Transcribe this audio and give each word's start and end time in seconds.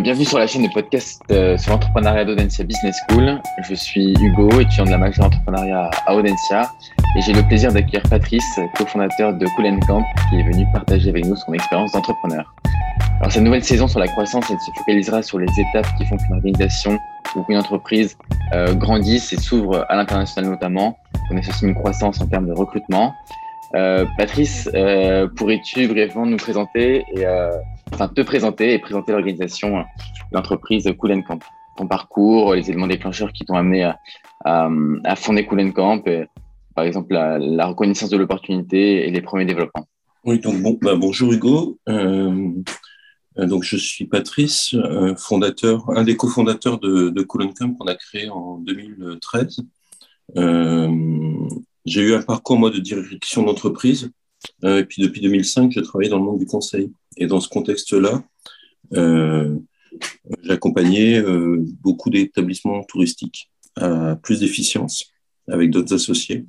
Bienvenue 0.00 0.24
sur 0.24 0.38
la 0.38 0.48
chaîne 0.48 0.64
de 0.64 0.72
podcast 0.72 1.22
euh, 1.30 1.56
sur 1.56 1.70
l'entrepreneuriat 1.70 2.24
d'Audencia 2.24 2.64
Business 2.64 2.96
School. 3.08 3.40
Je 3.68 3.74
suis 3.74 4.12
Hugo, 4.20 4.50
étudiant 4.60 4.84
de 4.86 4.90
la 4.90 4.98
majeure 4.98 5.30
d'entrepreneuriat 5.30 5.88
à 6.06 6.14
Audencia 6.16 6.68
et 7.16 7.22
j'ai 7.22 7.32
le 7.32 7.42
plaisir 7.42 7.72
d'accueillir 7.72 8.02
Patrice, 8.10 8.58
cofondateur 8.76 9.32
de 9.34 9.46
Cool 9.54 9.78
Camp, 9.86 10.02
qui 10.28 10.40
est 10.40 10.42
venu 10.42 10.66
partager 10.72 11.10
avec 11.10 11.24
nous 11.24 11.36
son 11.36 11.52
expérience 11.52 11.92
d'entrepreneur. 11.92 12.52
Alors 13.20 13.30
cette 13.30 13.44
nouvelle 13.44 13.62
saison 13.62 13.86
sur 13.86 14.00
la 14.00 14.08
croissance, 14.08 14.44
elle 14.50 14.58
se 14.58 14.70
focalisera 14.78 15.22
sur 15.22 15.38
les 15.38 15.46
étapes 15.46 15.86
qui 15.96 16.04
font 16.06 16.16
qu'une 16.16 16.34
organisation 16.34 16.98
ou 17.36 17.42
qu'une 17.44 17.58
entreprise 17.58 18.16
euh, 18.52 18.74
grandisse 18.74 19.32
et 19.32 19.36
s'ouvre 19.36 19.86
à 19.88 19.94
l'international 19.94 20.50
notamment. 20.50 20.98
On 21.30 21.36
associe 21.38 21.62
une 21.62 21.74
croissance 21.74 22.20
en 22.20 22.26
termes 22.26 22.48
de 22.48 22.52
recrutement. 22.52 23.14
Euh, 23.74 24.04
Patrice, 24.16 24.68
euh, 24.74 25.26
pourrais-tu 25.36 25.88
brièvement 25.88 26.26
nous 26.26 26.36
présenter 26.36 27.04
et 27.14 27.26
euh, 27.26 27.50
enfin 27.94 28.08
te 28.08 28.20
présenter 28.22 28.74
et 28.74 28.78
présenter 28.78 29.12
l'organisation, 29.12 29.78
euh, 29.78 29.82
l'entreprise 30.32 30.92
Cool 30.98 31.22
Camp, 31.22 31.40
ton 31.76 31.86
parcours, 31.86 32.54
les 32.54 32.68
éléments 32.68 32.88
déclencheurs 32.88 33.32
qui 33.32 33.44
t'ont 33.44 33.54
amené 33.54 33.90
à, 34.44 35.16
fonder 35.16 35.46
Cool 35.46 35.72
Camp, 35.72 36.06
et, 36.06 36.26
par 36.74 36.84
exemple 36.84 37.14
la, 37.14 37.66
reconnaissance 37.66 38.10
de 38.10 38.16
l'opportunité 38.16 39.06
et 39.06 39.10
les 39.10 39.20
premiers 39.20 39.44
développements. 39.44 39.86
Oui, 40.24 40.40
donc 40.40 40.60
bon, 40.60 40.78
bah, 40.80 40.96
bonjour 40.96 41.32
Hugo. 41.32 41.78
Euh, 41.88 42.50
donc 43.36 43.62
je 43.64 43.76
suis 43.76 44.06
Patrice, 44.06 44.76
fondateur, 45.16 45.90
un 45.90 46.04
des 46.04 46.16
cofondateurs 46.16 46.78
de, 46.78 47.10
de 47.10 47.22
Camp 47.22 47.74
qu'on 47.78 47.86
a 47.86 47.94
créé 47.94 48.28
en 48.28 48.58
2013. 48.58 49.60
J'ai 51.84 52.00
eu 52.00 52.14
un 52.14 52.22
parcours 52.22 52.58
moi 52.58 52.70
de 52.70 52.78
direction 52.78 53.42
d'entreprise. 53.42 54.10
Euh, 54.64 54.80
et 54.80 54.84
puis 54.84 55.02
depuis 55.02 55.20
2005, 55.20 55.72
je 55.72 55.80
travaille 55.80 56.08
dans 56.08 56.18
le 56.18 56.24
monde 56.24 56.38
du 56.38 56.46
conseil. 56.46 56.92
Et 57.16 57.26
dans 57.26 57.40
ce 57.40 57.48
contexte-là, 57.48 58.22
euh, 58.94 59.56
j'ai 60.42 60.52
accompagné 60.52 61.18
euh, 61.18 61.58
beaucoup 61.80 62.10
d'établissements 62.10 62.82
touristiques 62.84 63.50
à 63.76 64.16
plus 64.16 64.40
d'efficience 64.40 65.12
avec 65.48 65.70
d'autres 65.70 65.94
associés. 65.94 66.44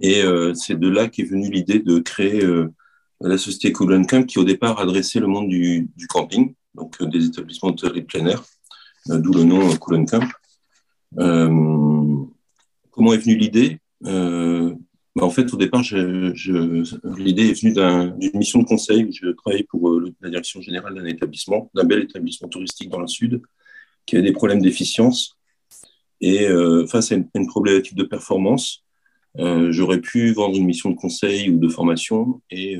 Et 0.00 0.22
euh, 0.22 0.54
c'est 0.54 0.78
de 0.78 0.88
là 0.88 1.08
qu'est 1.08 1.24
venue 1.24 1.50
l'idée 1.50 1.78
de 1.78 1.98
créer 1.98 2.42
la 3.20 3.38
société 3.38 3.72
Cool 3.72 4.06
Camp 4.06 4.26
qui 4.26 4.38
au 4.38 4.44
départ 4.44 4.80
adressait 4.80 5.20
le 5.20 5.26
monde 5.26 5.48
du, 5.48 5.88
camping, 6.08 6.54
donc 6.74 7.02
des 7.02 7.26
établissements 7.26 7.70
de 7.70 8.00
plein 8.00 8.26
air, 8.26 8.44
d'où 9.06 9.32
le 9.32 9.44
nom 9.44 9.74
Cool 9.76 10.04
Camp. 10.06 10.28
comment 11.16 13.12
est 13.12 13.18
venue 13.18 13.36
l'idée? 13.36 13.78
Bah 15.14 15.24
en 15.24 15.30
fait, 15.30 15.52
au 15.54 15.56
départ, 15.56 15.82
l'idée 15.92 17.50
est 17.50 17.62
venue 17.62 17.72
d'une 18.18 18.38
mission 18.38 18.60
de 18.60 18.64
conseil. 18.64 19.08
Je 19.12 19.28
travaillais 19.28 19.62
pour 19.62 19.88
euh, 19.90 20.12
la 20.20 20.28
direction 20.28 20.60
générale 20.60 20.94
d'un 20.94 21.04
établissement, 21.04 21.70
d'un 21.74 21.84
bel 21.84 22.02
établissement 22.02 22.48
touristique 22.48 22.88
dans 22.88 22.98
le 22.98 23.06
sud, 23.06 23.40
qui 24.06 24.16
avait 24.16 24.24
des 24.24 24.32
problèmes 24.32 24.60
d'efficience. 24.60 25.38
Et 26.20 26.48
euh, 26.48 26.86
face 26.86 27.12
à 27.12 27.16
une, 27.16 27.46
problématique 27.46 27.94
de 27.94 28.02
performance, 28.02 28.82
euh, 29.38 29.70
j'aurais 29.70 30.00
pu 30.00 30.32
vendre 30.32 30.56
une 30.56 30.66
mission 30.66 30.90
de 30.90 30.96
conseil 30.96 31.48
ou 31.50 31.58
de 31.58 31.68
formation. 31.68 32.42
Et 32.50 32.76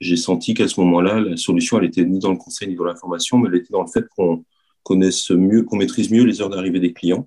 j'ai 0.00 0.16
senti 0.16 0.52
qu'à 0.52 0.68
ce 0.68 0.78
moment-là, 0.80 1.20
la 1.20 1.36
solution, 1.38 1.78
elle 1.78 1.86
était 1.86 2.04
ni 2.04 2.18
dans 2.18 2.32
le 2.32 2.36
conseil 2.36 2.68
ni 2.68 2.74
dans 2.74 2.84
la 2.84 2.96
formation, 2.96 3.38
mais 3.38 3.48
elle 3.48 3.56
était 3.56 3.72
dans 3.72 3.82
le 3.82 3.88
fait 3.88 4.06
qu'on 4.14 4.44
connaisse 4.82 5.30
mieux, 5.30 5.62
qu'on 5.62 5.76
maîtrise 5.76 6.10
mieux 6.10 6.24
les 6.24 6.42
heures 6.42 6.50
d'arrivée 6.50 6.80
des 6.80 6.92
clients 6.92 7.26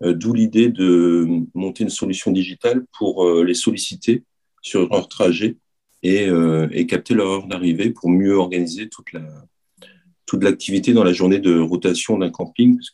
d'où 0.00 0.32
l'idée 0.32 0.68
de 0.68 1.26
monter 1.54 1.84
une 1.84 1.90
solution 1.90 2.30
digitale 2.30 2.84
pour 2.96 3.26
euh, 3.26 3.44
les 3.44 3.54
solliciter 3.54 4.24
sur 4.62 4.88
leur 4.88 5.08
trajet 5.08 5.56
et, 6.02 6.26
euh, 6.28 6.68
et 6.72 6.86
capter 6.86 7.14
leur 7.14 7.30
heure 7.30 7.46
d'arrivée 7.46 7.90
pour 7.90 8.08
mieux 8.08 8.34
organiser 8.34 8.88
toute 8.88 9.12
la 9.12 9.26
toute 10.26 10.44
l'activité 10.44 10.92
dans 10.92 11.02
la 11.02 11.12
journée 11.12 11.40
de 11.40 11.58
rotation 11.58 12.16
d'un 12.16 12.30
camping, 12.30 12.76
parce 12.76 12.92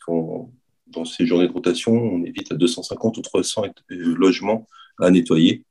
dans 0.87 1.05
ces 1.05 1.27
journées 1.27 1.47
de 1.47 1.53
rotation, 1.53 1.93
on 1.93 2.23
évite 2.23 2.51
à 2.51 2.55
250 2.55 3.17
ou 3.17 3.21
300 3.21 3.65
logements 3.89 4.65
à 4.99 5.11
nettoyer. 5.11 5.63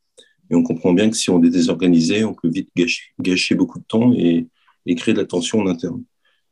Et 0.49 0.55
on 0.55 0.63
comprend 0.63 0.93
bien 0.93 1.11
que 1.11 1.17
si 1.17 1.29
on 1.29 1.43
est 1.43 1.51
désorganisé, 1.51 2.23
on 2.23 2.35
peut 2.35 2.49
vite 2.49 2.71
gâcher, 2.77 3.03
gâcher 3.19 3.57
beaucoup 3.57 3.81
de 3.81 3.85
temps 3.85 4.13
et, 4.13 4.47
et, 4.87 4.95
créer 4.95 5.13
de 5.13 5.19
la 5.19 5.27
tension 5.27 5.59
en 5.59 5.67
interne. 5.67 6.05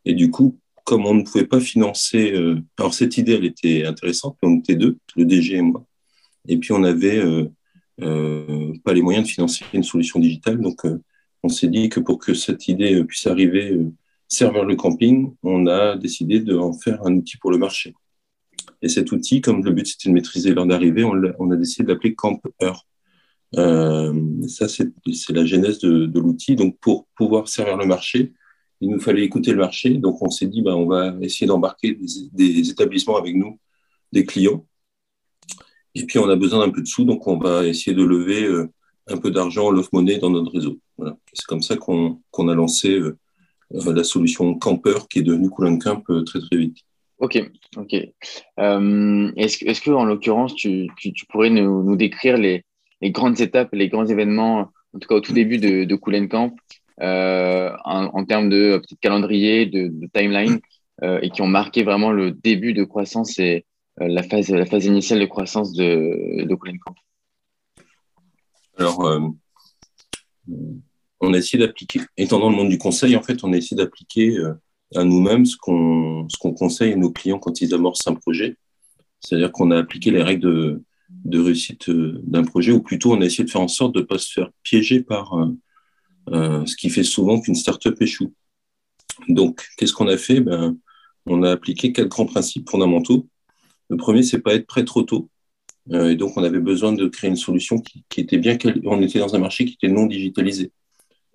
Et 0.04 0.14
du 0.14 0.32
coup, 0.32 0.58
comme 0.84 1.06
on 1.06 1.14
ne 1.14 1.22
pouvait 1.22 1.46
pas 1.46 1.60
financer, 1.60 2.32
euh, 2.32 2.60
alors 2.78 2.94
cette 2.94 3.16
idée, 3.16 3.32
elle 3.32 3.46
était 3.46 3.86
intéressante, 3.86 4.36
on 4.42 4.58
était 4.58 4.76
deux, 4.76 4.98
le 5.16 5.24
DG 5.24 5.56
et 5.56 5.62
moi, 5.62 5.84
et 6.46 6.58
puis 6.58 6.72
on 6.72 6.80
n'avait 6.80 7.18
euh, 7.18 7.48
euh, 8.02 8.72
pas 8.84 8.92
les 8.92 9.02
moyens 9.02 9.26
de 9.26 9.32
financer 9.32 9.64
une 9.72 9.82
solution 9.82 10.20
digitale, 10.20 10.60
donc 10.60 10.82
on 11.42 11.48
s'est 11.48 11.68
dit 11.68 11.88
que 11.88 12.00
pour 12.00 12.18
que 12.18 12.34
cette 12.34 12.68
idée 12.68 13.02
puisse 13.04 13.26
arriver, 13.26 13.78
servir 14.28 14.64
le 14.64 14.76
camping, 14.76 15.34
on 15.42 15.66
a 15.66 15.96
décidé 15.96 16.40
d'en 16.40 16.72
faire 16.72 17.04
un 17.06 17.14
outil 17.14 17.38
pour 17.38 17.50
le 17.50 17.58
marché. 17.58 17.94
Et 18.82 18.88
cet 18.88 19.12
outil, 19.12 19.40
comme 19.40 19.64
le 19.64 19.70
but 19.70 19.86
c'était 19.86 20.10
de 20.10 20.14
maîtriser 20.14 20.54
l'heure 20.54 20.66
d'arrivée, 20.66 21.04
on, 21.04 21.50
a 21.50 21.56
décidé 21.56 21.84
de 21.84 21.92
l'appeler 21.92 22.14
Camp 22.14 22.40
Heure. 22.62 22.86
ça, 23.52 24.68
c'est 24.68 24.92
la 25.30 25.44
genèse 25.44 25.78
de 25.80 26.18
l'outil. 26.18 26.56
Donc, 26.56 26.78
pour 26.80 27.06
pouvoir 27.16 27.48
servir 27.48 27.76
le 27.76 27.86
marché, 27.86 28.32
il 28.80 28.90
nous 28.90 29.00
fallait 29.00 29.24
écouter 29.24 29.52
le 29.52 29.58
marché. 29.58 29.90
Donc, 29.90 30.22
on 30.22 30.30
s'est 30.30 30.46
dit, 30.46 30.62
ben, 30.62 30.74
on 30.74 30.86
va 30.86 31.14
essayer 31.20 31.46
d'embarquer 31.46 31.96
des, 32.32 32.70
établissements 32.70 33.16
avec 33.16 33.34
nous, 33.34 33.58
des 34.12 34.24
clients. 34.24 34.66
Et 35.94 36.04
puis, 36.04 36.18
on 36.18 36.28
a 36.28 36.36
besoin 36.36 36.66
d'un 36.66 36.72
peu 36.72 36.82
de 36.82 36.86
sous, 36.86 37.04
donc 37.04 37.26
on 37.26 37.38
va 37.38 37.66
essayer 37.66 37.96
de 37.96 38.02
lever 38.02 38.44
euh, 38.44 38.68
un 39.06 39.16
peu 39.16 39.30
d'argent, 39.30 39.70
love 39.70 39.88
money 39.92 40.18
dans 40.18 40.30
notre 40.30 40.52
réseau. 40.52 40.78
C'est 41.32 41.46
comme 41.46 41.62
ça 41.62 41.76
qu'on 41.76 42.20
qu 42.32 42.50
a 42.50 42.54
lancé 42.54 42.90
euh, 42.98 43.16
la 43.70 44.04
solution 44.04 44.54
Camper, 44.54 45.06
qui 45.08 45.20
est 45.20 45.22
devenue 45.22 45.50
Cool 45.50 45.78
Camp 45.78 46.02
euh, 46.10 46.22
très, 46.22 46.40
très 46.40 46.56
vite. 46.56 46.78
Ok, 47.18 47.38
ok. 47.76 47.94
Euh, 48.58 49.32
Est-ce 49.36 49.64
est 49.64 49.80
que, 49.84 49.90
en 49.90 50.04
l'occurrence, 50.04 50.54
tu, 50.54 50.88
pourrais 51.30 51.50
nous, 51.50 51.96
décrire 51.96 52.36
les, 52.36 52.64
grandes 53.04 53.40
étapes, 53.40 53.70
les 53.72 53.88
grands 53.88 54.06
événements, 54.06 54.70
en 54.92 54.98
tout 54.98 55.08
cas 55.08 55.14
au 55.16 55.20
tout 55.20 55.32
début 55.32 55.58
de, 55.58 55.84
de 55.84 55.96
Cool 55.96 56.28
Camp, 56.28 56.54
euh, 56.54 56.83
en, 57.00 58.10
en, 58.12 58.24
termes 58.24 58.48
de 58.48 58.78
petit 58.78 58.96
calendrier, 58.96 59.66
de, 59.66 59.90
timeline, 60.12 60.60
euh, 61.02 61.18
et 61.22 61.30
qui 61.30 61.42
ont 61.42 61.48
marqué 61.48 61.82
vraiment 61.82 62.12
le 62.12 62.30
début 62.30 62.72
de 62.72 62.84
croissance 62.84 63.40
et 63.40 63.66
euh, 64.00 64.06
la 64.06 64.22
phase, 64.22 64.50
la 64.50 64.64
phase 64.64 64.84
initiale 64.84 65.18
de 65.18 65.26
croissance 65.26 65.72
de, 65.72 66.44
de 66.44 66.54
Camp 66.54 66.94
Alors, 68.78 69.04
euh, 69.04 69.20
on 71.20 71.34
a 71.34 71.38
essayé 71.38 71.66
d'appliquer, 71.66 72.00
étant 72.16 72.38
dans 72.38 72.48
le 72.48 72.54
monde 72.54 72.68
du 72.68 72.78
conseil, 72.78 73.16
en 73.16 73.22
fait, 73.22 73.42
on 73.42 73.52
a 73.52 73.56
essayé 73.56 73.76
d'appliquer 73.76 74.38
à 74.94 75.02
nous-mêmes 75.02 75.46
ce 75.46 75.56
qu'on 75.56 76.28
qu'on 76.38 76.54
conseille 76.54 76.92
à 76.92 76.96
nos 76.96 77.10
clients 77.10 77.40
quand 77.40 77.60
ils 77.60 77.74
amorcent 77.74 78.06
un 78.06 78.14
projet. 78.14 78.56
C'est-à-dire 79.18 79.50
qu'on 79.50 79.72
a 79.72 79.78
appliqué 79.78 80.12
les 80.12 80.22
règles 80.22 80.42
de, 80.42 80.82
de 81.24 81.40
réussite 81.40 81.90
d'un 81.90 82.44
projet, 82.44 82.70
ou 82.70 82.82
plutôt 82.82 83.14
on 83.14 83.20
a 83.20 83.24
essayé 83.24 83.42
de 83.42 83.50
faire 83.50 83.62
en 83.62 83.68
sorte 83.68 83.96
de 83.96 84.00
ne 84.00 84.04
pas 84.04 84.18
se 84.18 84.32
faire 84.32 84.50
piéger 84.62 85.02
par 85.02 85.34
euh, 86.30 86.64
ce 86.66 86.76
qui 86.76 86.90
fait 86.90 87.02
souvent 87.02 87.40
qu'une 87.40 87.54
startup 87.54 88.00
échoue. 88.00 88.32
Donc, 89.28 89.66
qu'est-ce 89.76 89.92
qu'on 89.92 90.08
a 90.08 90.16
fait? 90.16 90.40
Ben, 90.40 90.76
On 91.26 91.42
a 91.42 91.50
appliqué 91.50 91.92
quatre 91.92 92.08
grands 92.08 92.26
principes 92.26 92.68
fondamentaux. 92.68 93.28
Le 93.90 93.96
premier, 93.96 94.22
c'est 94.22 94.40
pas 94.40 94.54
être 94.54 94.66
prêt 94.66 94.84
trop 94.84 95.02
tôt. 95.02 95.28
Euh, 95.92 96.10
et 96.10 96.16
donc, 96.16 96.36
on 96.36 96.44
avait 96.44 96.60
besoin 96.60 96.92
de 96.92 97.06
créer 97.08 97.30
une 97.30 97.36
solution 97.36 97.78
qui, 97.78 98.04
était 98.16 98.38
bien. 98.38 98.56
On 98.84 99.02
était 99.02 99.18
dans 99.18 99.34
un 99.34 99.38
marché 99.38 99.64
qui 99.66 99.74
était 99.74 99.92
non 99.92 100.06
digitalisé. 100.06 100.72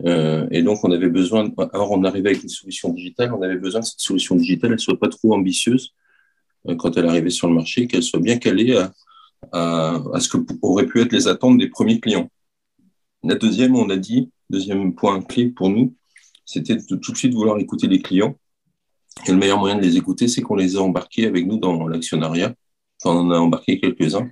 Euh, 0.05 0.47
et 0.51 0.63
donc, 0.63 0.83
on 0.83 0.91
avait 0.91 1.09
besoin. 1.09 1.51
Alors, 1.73 1.91
on 1.91 2.03
arrivait 2.03 2.29
avec 2.29 2.43
une 2.43 2.49
solution 2.49 2.89
digitale. 2.91 3.33
On 3.33 3.41
avait 3.41 3.57
besoin 3.57 3.81
que 3.81 3.87
cette 3.87 3.99
solution 3.99 4.35
digitale, 4.35 4.73
elle 4.73 4.79
soit 4.79 4.99
pas 4.99 5.09
trop 5.09 5.33
ambitieuse 5.33 5.93
quand 6.77 6.97
elle 6.97 7.05
arrivait 7.05 7.29
sur 7.29 7.47
le 7.47 7.55
marché, 7.55 7.87
qu'elle 7.87 8.03
soit 8.03 8.19
bien 8.19 8.37
calée 8.37 8.75
à, 8.75 8.93
à, 9.53 10.01
à 10.13 10.19
ce 10.19 10.27
que 10.27 10.37
auraient 10.61 10.85
pu 10.85 10.99
être 11.01 11.13
les 11.13 11.27
attentes 11.27 11.57
des 11.57 11.69
premiers 11.69 11.99
clients. 11.99 12.29
La 13.23 13.35
deuxième, 13.35 13.75
on 13.75 13.89
a 13.89 13.97
dit, 13.97 14.29
deuxième 14.49 14.95
point 14.95 15.21
clé 15.21 15.49
pour 15.49 15.69
nous, 15.69 15.95
c'était 16.45 16.75
de 16.75 16.95
tout 16.95 17.11
de 17.11 17.17
suite 17.17 17.33
vouloir 17.33 17.57
écouter 17.59 17.87
les 17.87 18.01
clients. 18.01 18.37
Et 19.27 19.31
le 19.31 19.37
meilleur 19.37 19.59
moyen 19.59 19.75
de 19.75 19.81
les 19.81 19.97
écouter, 19.97 20.27
c'est 20.27 20.41
qu'on 20.41 20.55
les 20.55 20.77
a 20.77 20.81
embarqués 20.81 21.25
avec 21.25 21.45
nous 21.45 21.57
dans 21.57 21.87
l'actionnariat. 21.87 22.55
Enfin, 23.01 23.15
on 23.15 23.27
en 23.27 23.31
a 23.31 23.39
embarqué 23.39 23.79
quelques-uns. 23.79 24.29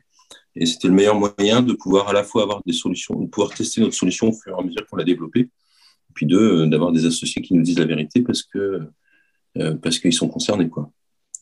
Et 0.56 0.66
c'était 0.66 0.88
le 0.88 0.94
meilleur 0.94 1.16
moyen 1.16 1.62
de 1.62 1.74
pouvoir 1.74 2.08
à 2.10 2.14
la 2.14 2.24
fois 2.24 2.44
avoir 2.44 2.62
des 2.66 2.74
solutions, 2.74 3.20
de 3.20 3.28
pouvoir 3.28 3.54
tester 3.54 3.82
notre 3.82 3.94
solution 3.94 4.30
au 4.30 4.34
fur 4.34 4.56
et 4.58 4.60
à 4.60 4.64
mesure 4.64 4.86
qu'on 4.88 4.96
l'a 4.96 5.04
développée. 5.04 5.42
Et 5.42 6.14
puis 6.14 6.26
deux, 6.26 6.66
d'avoir 6.68 6.92
des 6.92 7.06
associés 7.06 7.42
qui 7.42 7.54
nous 7.54 7.62
disent 7.62 7.78
la 7.78 7.86
vérité 7.86 8.22
parce 8.22 8.42
que 8.42 8.82
euh, 9.60 9.76
parce 9.76 10.00
qu'ils 10.00 10.14
sont 10.14 10.28
concernés, 10.28 10.70
quoi. 10.70 10.92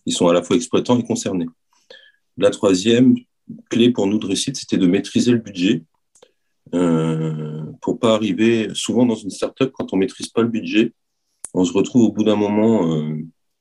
Ils 0.05 0.13
sont 0.13 0.27
à 0.27 0.33
la 0.33 0.43
fois 0.43 0.55
exploitants 0.55 0.99
et 0.99 1.03
concernés. 1.03 1.47
La 2.37 2.49
troisième 2.49 3.15
clé 3.69 3.91
pour 3.91 4.07
nous 4.07 4.19
de 4.19 4.25
réussite, 4.25 4.57
c'était 4.57 4.77
de 4.77 4.87
maîtriser 4.87 5.31
le 5.31 5.39
budget 5.39 5.83
euh, 6.73 7.54
pour 7.85 7.99
pas 7.99 8.15
arriver 8.15 8.69
souvent 8.73 9.05
dans 9.05 9.13
une 9.13 9.29
startup 9.29 9.71
quand 9.71 9.93
on 9.93 9.97
maîtrise 9.97 10.29
pas 10.29 10.41
le 10.41 10.47
budget, 10.47 10.93
on 11.53 11.63
se 11.65 11.71
retrouve 11.71 12.01
au 12.01 12.11
bout 12.11 12.23
d'un 12.23 12.35
moment 12.35 12.91
euh, 12.91 13.19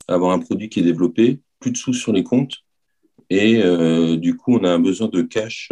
à 0.09 0.15
avoir 0.15 0.33
un 0.33 0.39
produit 0.39 0.71
qui 0.71 0.81
est 0.81 0.83
développé, 0.83 1.43
plus 1.61 1.73
de 1.73 1.77
sous 1.77 1.93
sur 1.93 2.11
les 2.11 2.25
comptes 2.25 2.55
et 3.29 3.63
euh, 3.63 4.17
du 4.17 4.35
coup 4.39 4.55
on 4.55 4.65
a 4.65 4.71
un 4.71 4.79
besoin 4.79 5.09
de 5.09 5.21
cash 5.21 5.71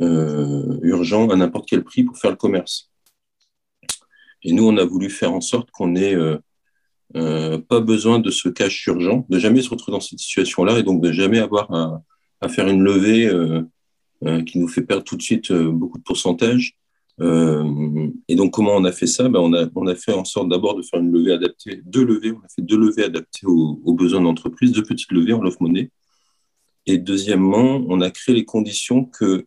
euh, 0.00 0.78
urgent 0.80 1.28
à 1.28 1.36
n'importe 1.36 1.68
quel 1.68 1.84
prix 1.84 2.04
pour 2.04 2.16
faire 2.16 2.30
le 2.30 2.38
commerce. 2.38 2.90
Et 4.42 4.52
nous 4.54 4.66
on 4.66 4.78
a 4.78 4.86
voulu 4.86 5.10
faire 5.10 5.34
en 5.34 5.42
sorte 5.42 5.70
qu'on 5.70 5.94
ait 5.94 6.16
pas 7.12 7.80
besoin 7.80 8.18
de 8.18 8.30
ce 8.30 8.48
cash 8.48 8.86
urgent, 8.86 9.26
de 9.28 9.38
jamais 9.38 9.60
se 9.60 9.68
retrouver 9.68 9.94
dans 9.94 10.00
cette 10.00 10.20
situation-là 10.20 10.78
et 10.78 10.82
donc 10.82 11.02
de 11.02 11.12
jamais 11.12 11.40
avoir 11.40 11.70
à, 11.70 12.02
à 12.40 12.48
faire 12.48 12.66
une 12.66 12.82
levée 12.82 13.30
qui 14.46 14.58
nous 14.58 14.68
fait 14.68 14.80
perdre 14.80 15.04
tout 15.04 15.16
de 15.16 15.22
suite 15.22 15.52
beaucoup 15.52 15.98
de 15.98 16.02
pourcentage. 16.02 16.78
Et 17.18 18.34
donc, 18.34 18.52
comment 18.52 18.72
on 18.76 18.84
a 18.84 18.92
fait 18.92 19.06
ça? 19.06 19.28
Ben, 19.28 19.40
on, 19.40 19.54
a, 19.54 19.66
on 19.74 19.86
a 19.86 19.94
fait 19.94 20.12
en 20.12 20.24
sorte 20.24 20.48
d'abord 20.50 20.76
de 20.76 20.82
faire 20.82 21.00
une 21.00 21.10
levée 21.10 21.32
adaptée, 21.32 21.80
deux 21.84 22.04
levées, 22.04 22.32
on 22.32 22.44
a 22.44 22.48
fait 22.48 22.62
deux 22.62 22.76
levées 22.76 23.04
adaptées 23.04 23.46
aux, 23.46 23.94
besoins 23.94 24.20
d'entreprise, 24.20 24.72
deux 24.72 24.82
petites 24.82 25.12
levées 25.12 25.32
en 25.32 25.40
love 25.40 25.56
money. 25.60 25.90
Et 26.84 26.98
deuxièmement, 26.98 27.82
on 27.88 28.00
a 28.00 28.10
créé 28.10 28.34
les 28.34 28.44
conditions 28.44 29.04
que 29.04 29.44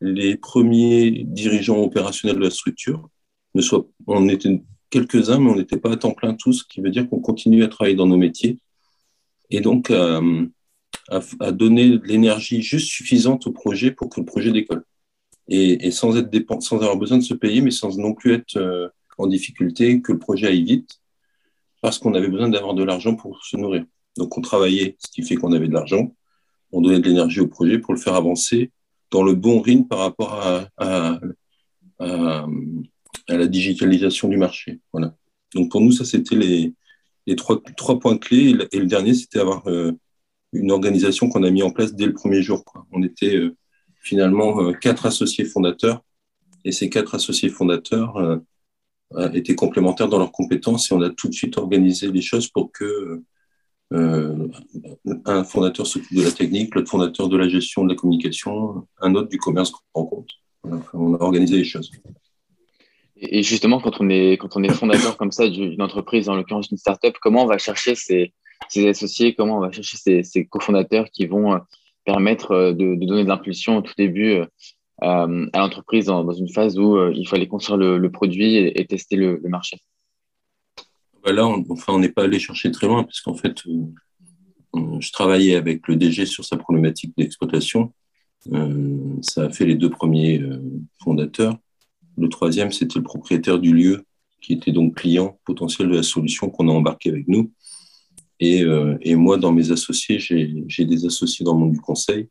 les 0.00 0.36
premiers 0.36 1.24
dirigeants 1.26 1.82
opérationnels 1.82 2.38
de 2.38 2.44
la 2.44 2.50
structure 2.50 3.08
ne 3.54 3.62
soient, 3.62 3.86
on 4.06 4.28
était 4.28 4.62
quelques-uns, 4.90 5.38
mais 5.38 5.50
on 5.50 5.56
n'était 5.56 5.78
pas 5.78 5.92
à 5.92 5.96
temps 5.96 6.12
plein 6.12 6.34
tous, 6.34 6.52
ce 6.52 6.64
qui 6.64 6.80
veut 6.80 6.90
dire 6.90 7.08
qu'on 7.08 7.20
continue 7.20 7.64
à 7.64 7.68
travailler 7.68 7.96
dans 7.96 8.06
nos 8.06 8.16
métiers 8.16 8.58
et 9.50 9.60
donc 9.60 9.90
à, 9.90 10.20
donner 11.52 11.98
de 11.98 12.06
l'énergie 12.06 12.62
juste 12.62 12.88
suffisante 12.88 13.46
au 13.46 13.52
projet 13.52 13.90
pour 13.90 14.08
que 14.08 14.20
le 14.20 14.26
projet 14.26 14.52
décolle. 14.52 14.84
Et, 15.48 15.90
sans, 15.90 16.16
être 16.16 16.30
sans 16.62 16.76
avoir 16.76 16.96
besoin 16.96 17.18
de 17.18 17.22
se 17.22 17.34
payer, 17.34 17.60
mais 17.60 17.70
sans 17.70 17.98
non 17.98 18.14
plus 18.14 18.34
être 18.34 18.56
euh, 18.56 18.88
en 19.18 19.26
difficulté, 19.26 20.00
que 20.00 20.12
le 20.12 20.18
projet 20.18 20.46
aille 20.46 20.62
vite, 20.62 21.00
parce 21.80 21.98
qu'on 21.98 22.14
avait 22.14 22.28
besoin 22.28 22.48
d'avoir 22.48 22.74
de 22.74 22.84
l'argent 22.84 23.16
pour 23.16 23.44
se 23.44 23.56
nourrir. 23.56 23.84
Donc 24.16 24.36
on 24.38 24.40
travaillait, 24.40 24.96
ce 24.98 25.10
qui 25.10 25.22
fait 25.22 25.34
qu'on 25.34 25.52
avait 25.52 25.68
de 25.68 25.74
l'argent, 25.74 26.14
on 26.70 26.80
donnait 26.80 27.00
de 27.00 27.08
l'énergie 27.08 27.40
au 27.40 27.48
projet 27.48 27.78
pour 27.78 27.92
le 27.92 28.00
faire 28.00 28.14
avancer 28.14 28.70
dans 29.10 29.22
le 29.22 29.34
bon 29.34 29.60
rythme 29.60 29.86
par 29.86 29.98
rapport 29.98 30.40
à, 30.78 31.20
la 33.28 33.46
digitalisation 33.46 34.28
du 34.28 34.36
marché. 34.36 34.80
Voilà. 34.92 35.14
Donc 35.54 35.70
pour 35.70 35.80
nous, 35.80 35.92
ça, 35.92 36.04
c'était 36.04 36.36
les, 36.36 36.74
trois, 37.36 37.98
points 38.00 38.18
clés. 38.18 38.56
Et 38.72 38.78
le, 38.78 38.86
dernier, 38.86 39.14
c'était 39.14 39.38
avoir 39.38 39.66
euh, 39.68 39.92
une 40.52 40.70
organisation 40.72 41.28
qu'on 41.28 41.44
a 41.44 41.50
mis 41.50 41.62
en 41.62 41.70
place 41.70 41.94
dès 41.94 42.06
le 42.06 42.14
premier 42.14 42.42
jour. 42.42 42.64
On 42.90 43.02
était 43.02 43.36
euh, 43.36 43.56
finalement 44.02 44.60
euh, 44.60 44.72
quatre 44.72 45.06
associés 45.06 45.44
fondateurs. 45.44 46.02
Et 46.64 46.72
ces 46.72 46.90
quatre 46.90 47.14
associés 47.16 47.48
fondateurs 47.48 48.40
étaient 49.34 49.56
complémentaires 49.56 50.08
dans 50.08 50.20
leurs 50.20 50.30
compétences 50.30 50.92
et 50.92 50.94
on 50.94 51.02
a 51.02 51.10
tout 51.10 51.28
de 51.28 51.34
suite 51.34 51.58
organisé 51.58 52.08
les 52.08 52.22
choses 52.22 52.46
pour 52.46 52.70
que 52.70 53.24
euh, 53.92 54.48
un 55.26 55.44
fondateur 55.44 55.86
s'occupe 55.86 56.16
de 56.16 56.22
la 56.22 56.30
technique, 56.30 56.74
l'autre 56.74 56.90
fondateur 56.90 57.28
de 57.28 57.36
la 57.36 57.48
gestion 57.48 57.84
de 57.84 57.90
la 57.90 57.94
communication, 57.94 58.86
un 59.00 59.14
autre 59.14 59.28
du 59.28 59.38
commerce 59.38 59.72
en 59.94 60.04
compte. 60.04 60.30
On 60.94 61.14
a 61.14 61.18
organisé 61.20 61.56
les 61.56 61.64
choses. 61.64 61.90
Et 63.16 63.42
justement, 63.42 63.80
quand 63.80 64.00
on 64.00 64.08
est, 64.08 64.36
quand 64.38 64.56
on 64.56 64.62
est 64.62 64.72
fondateur 64.72 65.16
comme 65.16 65.32
ça 65.32 65.48
d'une 65.48 65.82
entreprise, 65.82 66.28
en 66.28 66.36
l'occurrence 66.36 66.68
d'une 66.68 66.78
startup, 66.78 67.16
comment 67.20 67.44
on 67.44 67.46
va 67.46 67.58
chercher 67.58 67.94
ses, 67.94 68.32
associés, 68.88 69.34
comment 69.34 69.58
on 69.58 69.60
va 69.60 69.72
chercher 69.72 70.22
ses, 70.22 70.46
cofondateurs 70.46 71.10
qui 71.10 71.26
vont 71.26 71.54
euh, 71.54 71.58
permettre 72.04 72.52
euh, 72.52 72.72
de, 72.72 72.94
donner 72.94 73.24
de 73.24 73.28
l'impulsion 73.28 73.78
au 73.78 73.82
tout 73.82 73.94
début 73.96 74.40
à 75.00 75.26
l'entreprise 75.54 76.06
dans, 76.06 76.30
une 76.30 76.48
phase 76.48 76.78
où 76.78 76.96
il 77.10 77.26
fallait 77.26 77.48
construire 77.48 77.76
le, 77.76 78.10
produit 78.12 78.54
et, 78.56 78.86
tester 78.86 79.16
le 79.16 79.40
marché 79.48 79.78
bah 81.22 81.32
là, 81.32 81.46
on, 81.46 81.98
n'est 81.98 82.08
pas 82.08 82.24
allé 82.24 82.38
chercher 82.38 82.70
très 82.70 82.88
loin, 82.88 83.04
parce 83.04 83.20
qu'en 83.20 83.34
fait, 83.34 83.64
euh, 83.66 85.00
je 85.00 85.12
travaillais 85.12 85.54
avec 85.54 85.86
le 85.86 85.96
DG 85.96 86.26
sur 86.26 86.44
sa 86.44 86.56
problématique 86.56 87.12
d'exploitation. 87.16 87.92
Euh, 88.52 88.98
ça 89.20 89.44
a 89.44 89.50
fait 89.50 89.64
les 89.64 89.76
deux 89.76 89.90
premiers 89.90 90.40
euh, 90.40 90.60
fondateurs. 91.02 91.56
Le 92.18 92.28
troisième, 92.28 92.72
c'était 92.72 92.98
le 92.98 93.04
propriétaire 93.04 93.60
du 93.60 93.72
lieu, 93.72 94.04
qui 94.40 94.54
était 94.54 94.72
donc 94.72 94.96
client 94.96 95.38
potentiel 95.44 95.88
de 95.88 95.94
la 95.94 96.02
solution 96.02 96.50
qu'on 96.50 96.68
a 96.68 96.72
embarqué 96.72 97.10
avec 97.10 97.28
nous. 97.28 97.52
Et, 98.44 98.64
et 99.02 99.14
moi, 99.14 99.36
dans 99.36 99.52
mes 99.52 99.70
associés, 99.70 100.18
j'ai 100.18 100.84
des 100.84 101.06
associés 101.06 101.44
dans 101.44 101.52
le 101.54 101.60
monde 101.60 101.72
du 101.72 101.80
conseil. 101.80 102.28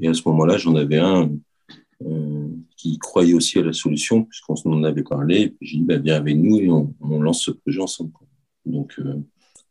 Et 0.00 0.08
à 0.08 0.14
ce 0.14 0.22
moment-là, 0.26 0.56
j'en 0.56 0.74
avais 0.74 0.98
un 0.98 1.30
euh, 2.04 2.48
qui 2.76 2.98
croyait 2.98 3.34
aussi 3.34 3.58
à 3.58 3.62
la 3.62 3.72
solution, 3.72 4.24
puisqu'on 4.24 4.54
en 4.64 4.82
avait 4.84 5.04
parlé. 5.04 5.42
Et 5.42 5.48
puis 5.50 5.66
j'ai 5.66 5.78
dit, 5.78 5.84
bah, 5.84 5.96
viens 5.96 6.16
avec 6.16 6.36
nous 6.36 6.58
et 6.58 6.68
on, 6.68 6.92
lance 7.00 7.44
ce 7.44 7.52
projet 7.52 7.80
ensemble. 7.80 8.12
Donc, 8.66 8.94
euh, 8.98 9.22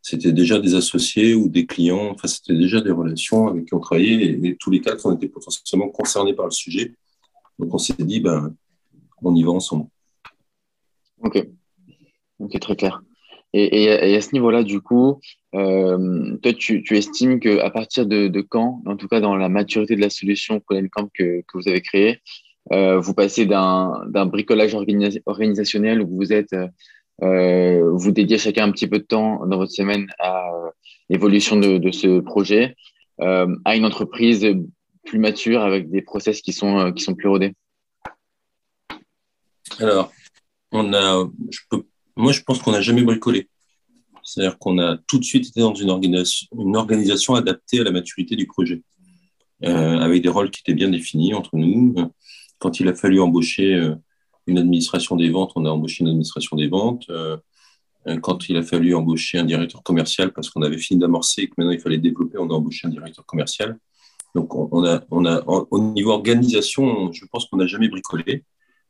c'était 0.02 0.32
déjà 0.32 0.58
des 0.58 0.74
associés 0.74 1.34
ou 1.34 1.48
des 1.48 1.66
clients, 1.66 2.10
enfin, 2.10 2.28
c'était 2.28 2.56
déjà 2.56 2.80
des 2.80 2.90
relations 2.90 3.48
avec 3.48 3.66
qui 3.66 3.74
on 3.74 3.80
travaillait 3.80 4.38
et, 4.42 4.56
tous 4.56 4.70
les 4.70 4.80
quatre, 4.80 5.06
on 5.06 5.14
était 5.14 5.28
potentiellement 5.28 5.88
concernés 5.88 6.34
par 6.34 6.46
le 6.46 6.50
sujet. 6.50 6.94
Donc, 7.58 7.72
on 7.72 7.78
s'est 7.78 7.94
dit, 7.98 8.20
ben, 8.20 8.54
on 9.22 9.34
y 9.34 9.42
va 9.42 9.50
ensemble. 9.50 9.86
Ok, 11.22 11.46
ok, 12.38 12.58
très 12.58 12.76
clair. 12.76 13.02
Et, 13.56 14.16
à 14.16 14.20
ce 14.20 14.32
niveau-là, 14.32 14.64
du 14.64 14.80
coup, 14.80 15.20
euh, 15.54 16.36
toi, 16.42 16.52
tu, 16.54 16.82
estimes 16.90 17.38
qu'à 17.38 17.70
partir 17.70 18.04
de, 18.04 18.40
quand, 18.40 18.82
en 18.84 18.96
tout 18.96 19.06
cas 19.06 19.20
dans 19.20 19.36
la 19.36 19.48
maturité 19.48 19.94
de 19.94 20.00
la 20.00 20.10
solution 20.10 20.60
Camp 20.60 21.08
que, 21.14 21.40
que 21.42 21.58
vous 21.58 21.68
avez 21.68 21.80
créée, 21.80 22.20
euh, 22.72 22.98
vous 22.98 23.14
passez 23.14 23.46
d'un 23.46 24.26
bricolage 24.26 24.74
organisationnel 24.74 26.02
où 26.02 26.16
vous 26.16 26.32
êtes, 26.32 26.56
euh, 27.22 27.90
vous 27.92 28.10
dédiez 28.10 28.38
chacun 28.38 28.64
un 28.64 28.72
petit 28.72 28.88
peu 28.88 28.98
de 28.98 29.04
temps 29.04 29.46
dans 29.46 29.56
votre 29.56 29.72
semaine 29.72 30.08
à 30.18 30.50
l'évolution 31.08 31.56
de, 31.56 31.90
ce 31.92 32.18
projet, 32.18 32.74
à 33.20 33.76
une 33.76 33.84
entreprise 33.84 34.44
plus 35.06 35.20
mature 35.20 35.62
avec 35.62 35.92
des 35.92 36.02
process 36.02 36.40
qui 36.42 36.52
sont, 36.52 36.90
qui 36.90 37.04
sont 37.04 37.14
plus 37.14 37.28
rodés? 37.28 37.52
Alors, 39.78 40.10
on 40.72 40.92
a, 40.92 41.28
je 41.50 41.60
peux 41.70 41.84
moi, 42.16 42.32
je 42.32 42.42
pense 42.42 42.60
qu'on 42.60 42.72
n'a 42.72 42.80
jamais 42.80 43.02
bricolé. 43.02 43.48
C'est-à-dire 44.22 44.58
qu'on 44.58 44.78
a 44.78 44.96
tout 45.06 45.18
de 45.18 45.24
suite 45.24 45.48
été 45.48 45.60
dans 45.60 45.74
une 45.74 45.90
organisation, 45.90 47.34
adaptée 47.34 47.80
à 47.80 47.84
la 47.84 47.90
maturité 47.90 48.36
du 48.36 48.46
projet, 48.46 48.82
euh, 49.64 49.98
avec 49.98 50.22
des 50.22 50.28
rôles 50.28 50.50
qui 50.50 50.60
étaient 50.60 50.74
bien 50.74 50.88
définis 50.88 51.34
entre 51.34 51.56
nous. 51.56 51.94
Quand 52.58 52.80
il 52.80 52.88
a 52.88 52.94
fallu 52.94 53.20
embaucher 53.20 53.74
euh, 53.74 53.94
une 54.46 54.58
administration 54.58 55.16
des 55.16 55.28
ventes, 55.30 55.52
on 55.56 55.64
a 55.66 55.70
embauché 55.70 56.02
une 56.02 56.08
administration 56.08 56.56
des 56.56 56.68
ventes. 56.68 57.04
Euh, 57.10 57.36
quand 58.22 58.48
il 58.48 58.56
a 58.56 58.62
fallu 58.62 58.94
embaucher 58.94 59.38
un 59.38 59.44
directeur 59.44 59.82
commercial, 59.82 60.32
parce 60.32 60.50
qu'on 60.50 60.62
avait 60.62 60.78
fini 60.78 61.00
d'amorcer 61.00 61.42
et 61.42 61.48
que 61.48 61.54
maintenant 61.56 61.72
il 61.72 61.80
fallait 61.80 61.98
développer, 61.98 62.38
on 62.38 62.48
a 62.50 62.54
embauché 62.54 62.86
un 62.86 62.90
directeur 62.90 63.24
commercial. 63.26 63.78
Donc, 64.34 64.54
on 64.54 64.84
a, 64.84 65.02
on 65.10 65.24
a, 65.26 65.42
au 65.46 65.78
niveau 65.78 66.10
organisation, 66.10 67.12
je 67.12 67.24
pense 67.26 67.46
qu'on 67.46 67.56
n'a 67.56 67.66
jamais 67.66 67.88
bricolé 67.88 68.42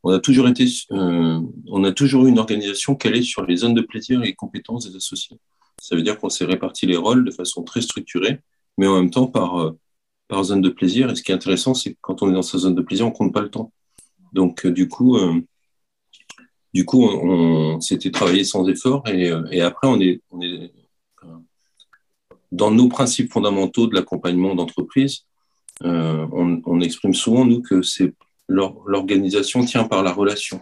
on 0.05 0.12
a 0.12 0.19
toujours 0.19 0.47
été, 0.49 0.67
euh, 0.93 1.41
on 1.69 1.83
a 1.83 1.91
toujours 1.93 2.27
eu 2.27 2.29
une 2.29 2.39
organisation 2.39 2.95
calée 2.95 3.23
sur 3.23 3.45
les 3.47 3.56
zones 3.56 3.73
de 3.73 3.81
plaisir 3.81 4.23
et 4.23 4.27
les 4.27 4.35
compétences 4.35 4.89
des 4.89 4.97
associés. 4.97 5.39
Ça 5.81 5.97
veut 5.97 6.03
dire 6.03 6.19
qu'on 6.19 6.29
s'est 6.29 6.45
réparti 6.45 6.87
les 6.87 6.97
rôles 6.97 7.25
de 7.25 7.31
façon 7.31 7.62
très 7.65 7.81
structurée, 7.81 8.40
mais 8.76 8.87
en 8.87 8.97
même 8.97 9.11
temps 9.11 9.26
par, 9.26 9.59
euh, 9.59 9.78
par 10.28 10.45
zone 10.45 10.61
de 10.61 10.69
plaisir. 10.69 11.11
Et 11.11 11.17
ce 11.17 11.23
qui 11.23 11.33
est 11.33 11.35
intéressant, 11.35 11.73
c'est 11.73 11.95
que 11.95 11.99
quand 12.02 12.23
on 12.23 12.28
est 12.28 12.35
dans 12.35 12.43
sa 12.43 12.59
zone 12.59 12.75
de 12.75 12.83
plaisir, 12.83 13.07
on 13.07 13.12
compte 13.12 13.33
pas 13.33 13.40
le 13.40 13.49
temps. 13.50 13.73
Donc, 14.35 14.67
euh, 14.67 14.71
du 14.71 14.88
coup, 14.88 15.17
du 16.75 16.85
coup, 16.85 17.02
on, 17.02 17.81
s'était 17.81 18.11
travaillé 18.11 18.45
sans 18.45 18.69
effort 18.69 19.05
et, 19.09 19.61
après, 19.61 19.88
on 19.88 20.00
est, 20.00 20.21
on 20.31 20.40
est 20.43 20.71
dans 22.52 22.71
nos 22.71 22.88
principes 22.88 23.33
fondamentaux 23.33 23.87
de 23.87 23.95
l'accompagnement 23.95 24.55
d'entreprise. 24.55 25.25
on, 25.83 26.61
on, 26.64 26.81
exprime 26.81 27.14
souvent, 27.14 27.45
nous, 27.45 27.62
que 27.62 27.81
c'est 27.83 28.12
l'organisation 28.49 29.65
tient 29.65 29.85
par 29.85 30.03
la 30.03 30.13
relation. 30.13 30.61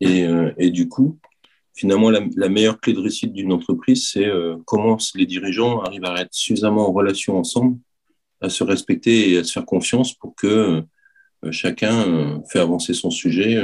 Et, 0.00 0.24
euh, 0.24 0.52
du 0.70 0.88
coup, 0.88 1.18
finalement, 1.74 2.10
la, 2.10 2.48
meilleure 2.48 2.80
clé 2.80 2.92
de 2.92 3.00
réussite 3.00 3.32
d'une 3.32 3.52
entreprise, 3.52 4.08
c'est 4.10 4.26
euh, 4.26 4.56
comment 4.66 4.96
les 5.14 5.26
dirigeants 5.26 5.80
arrivent 5.82 6.04
à 6.04 6.20
être 6.20 6.32
suffisamment 6.34 6.88
en 6.88 6.92
relation 6.92 7.38
ensemble, 7.38 7.78
à 8.40 8.48
se 8.48 8.64
respecter 8.64 9.32
et 9.32 9.38
à 9.38 9.44
se 9.44 9.52
faire 9.52 9.66
confiance 9.66 10.14
pour 10.14 10.34
que 10.36 10.82
euh, 11.44 11.52
chacun 11.52 12.42
fait 12.50 12.58
avancer 12.58 12.94
son 12.94 13.10
sujet 13.10 13.62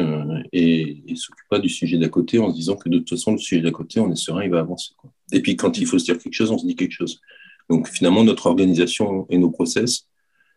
et, 0.52 1.02
ne 1.08 1.14
s'occupe 1.16 1.48
pas 1.48 1.58
du 1.58 1.68
sujet 1.68 1.98
d'à 1.98 2.08
côté 2.08 2.38
en 2.38 2.50
se 2.50 2.54
disant 2.54 2.76
que 2.76 2.88
de 2.88 2.98
toute 2.98 3.10
façon, 3.10 3.32
le 3.32 3.38
sujet 3.38 3.62
d'à 3.62 3.72
côté, 3.72 4.00
on 4.00 4.10
est 4.12 4.16
serein, 4.16 4.44
il 4.44 4.50
va 4.50 4.60
avancer. 4.60 4.94
Et 5.32 5.40
puis, 5.40 5.56
quand 5.56 5.78
il 5.78 5.86
faut 5.86 5.98
se 5.98 6.04
dire 6.04 6.18
quelque 6.18 6.34
chose, 6.34 6.50
on 6.50 6.58
se 6.58 6.66
dit 6.66 6.76
quelque 6.76 6.92
chose. 6.92 7.20
Donc, 7.68 7.88
finalement, 7.88 8.24
notre 8.24 8.46
organisation 8.46 9.26
et 9.30 9.38
nos 9.38 9.50
process, 9.50 10.06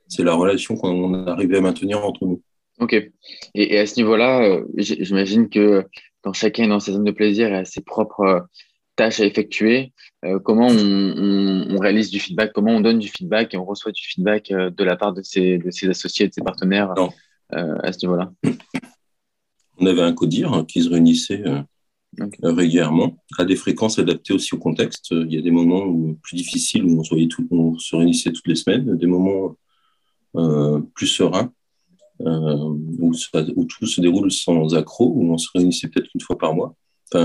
c'est 0.07 0.23
la 0.23 0.33
relation 0.33 0.75
qu'on 0.75 1.13
a 1.13 1.31
arrivé 1.31 1.57
à 1.57 1.61
maintenir 1.61 2.05
entre 2.05 2.25
nous. 2.25 2.41
Ok. 2.79 2.95
Et, 3.55 3.79
à 3.79 3.85
ce 3.87 3.95
niveau-là, 3.97 4.43
euh, 4.43 4.63
j'imagine 4.77 5.49
que 5.49 5.85
quand 6.21 6.33
chacun 6.33 6.65
est 6.65 6.69
dans 6.69 6.79
sa 6.79 6.91
zone 6.91 7.03
de 7.03 7.11
plaisir 7.11 7.47
et 7.47 7.57
a 7.57 7.65
ses 7.65 7.81
propres 7.81 8.21
euh, 8.21 8.39
tâches 8.95 9.19
à 9.19 9.25
effectuer, 9.25 9.93
euh, 10.25 10.39
comment 10.39 10.67
on, 10.67 11.77
réalise 11.79 12.09
du 12.09 12.19
feedback, 12.19 12.51
comment 12.53 12.75
on 12.75 12.81
donne 12.81 12.99
du 12.99 13.07
feedback 13.07 13.53
et 13.53 13.57
on 13.57 13.65
reçoit 13.65 13.91
du 13.91 14.03
feedback 14.03 14.49
de 14.49 14.83
la 14.83 14.95
part 14.95 15.13
de 15.13 15.21
ses, 15.21 15.59
associés, 15.89 16.27
de 16.27 16.33
ses 16.33 16.41
partenaires 16.41 16.93
à 17.51 17.93
ce 17.93 18.05
niveau-là? 18.05 18.31
On 19.79 19.85
avait 19.85 20.01
un 20.01 20.13
codir 20.13 20.65
qui 20.67 20.81
se 20.81 20.89
réunissait 20.89 21.43
régulièrement, 22.41 23.23
à 23.37 23.45
des 23.45 23.55
fréquences 23.55 23.99
adaptées 23.99 24.33
aussi 24.33 24.55
au 24.55 24.57
contexte. 24.57 25.11
Il 25.11 25.31
y 25.31 25.37
a 25.37 25.41
des 25.41 25.51
moments 25.51 26.15
plus 26.23 26.35
difficiles 26.35 26.83
où 26.83 26.99
on 26.99 27.03
se, 27.03 27.13
on 27.51 27.77
se 27.77 27.95
réunissait 27.95 28.31
toutes 28.31 28.47
les 28.47 28.55
semaines, 28.55 28.97
des 28.97 29.05
moments 29.05 29.55
plus 30.93 31.07
serein, 31.07 31.51
euh, 32.21 32.75
où, 32.99 33.65
tout 33.65 33.85
se 33.85 34.01
déroule 34.01 34.31
sans 34.31 34.73
accroc, 34.75 35.11
où 35.13 35.31
on 35.31 35.37
se 35.37 35.49
réunissait 35.53 35.87
peut-être 35.87 36.09
une 36.15 36.21
fois 36.21 36.37
par 36.37 36.55
mois. 36.55 36.75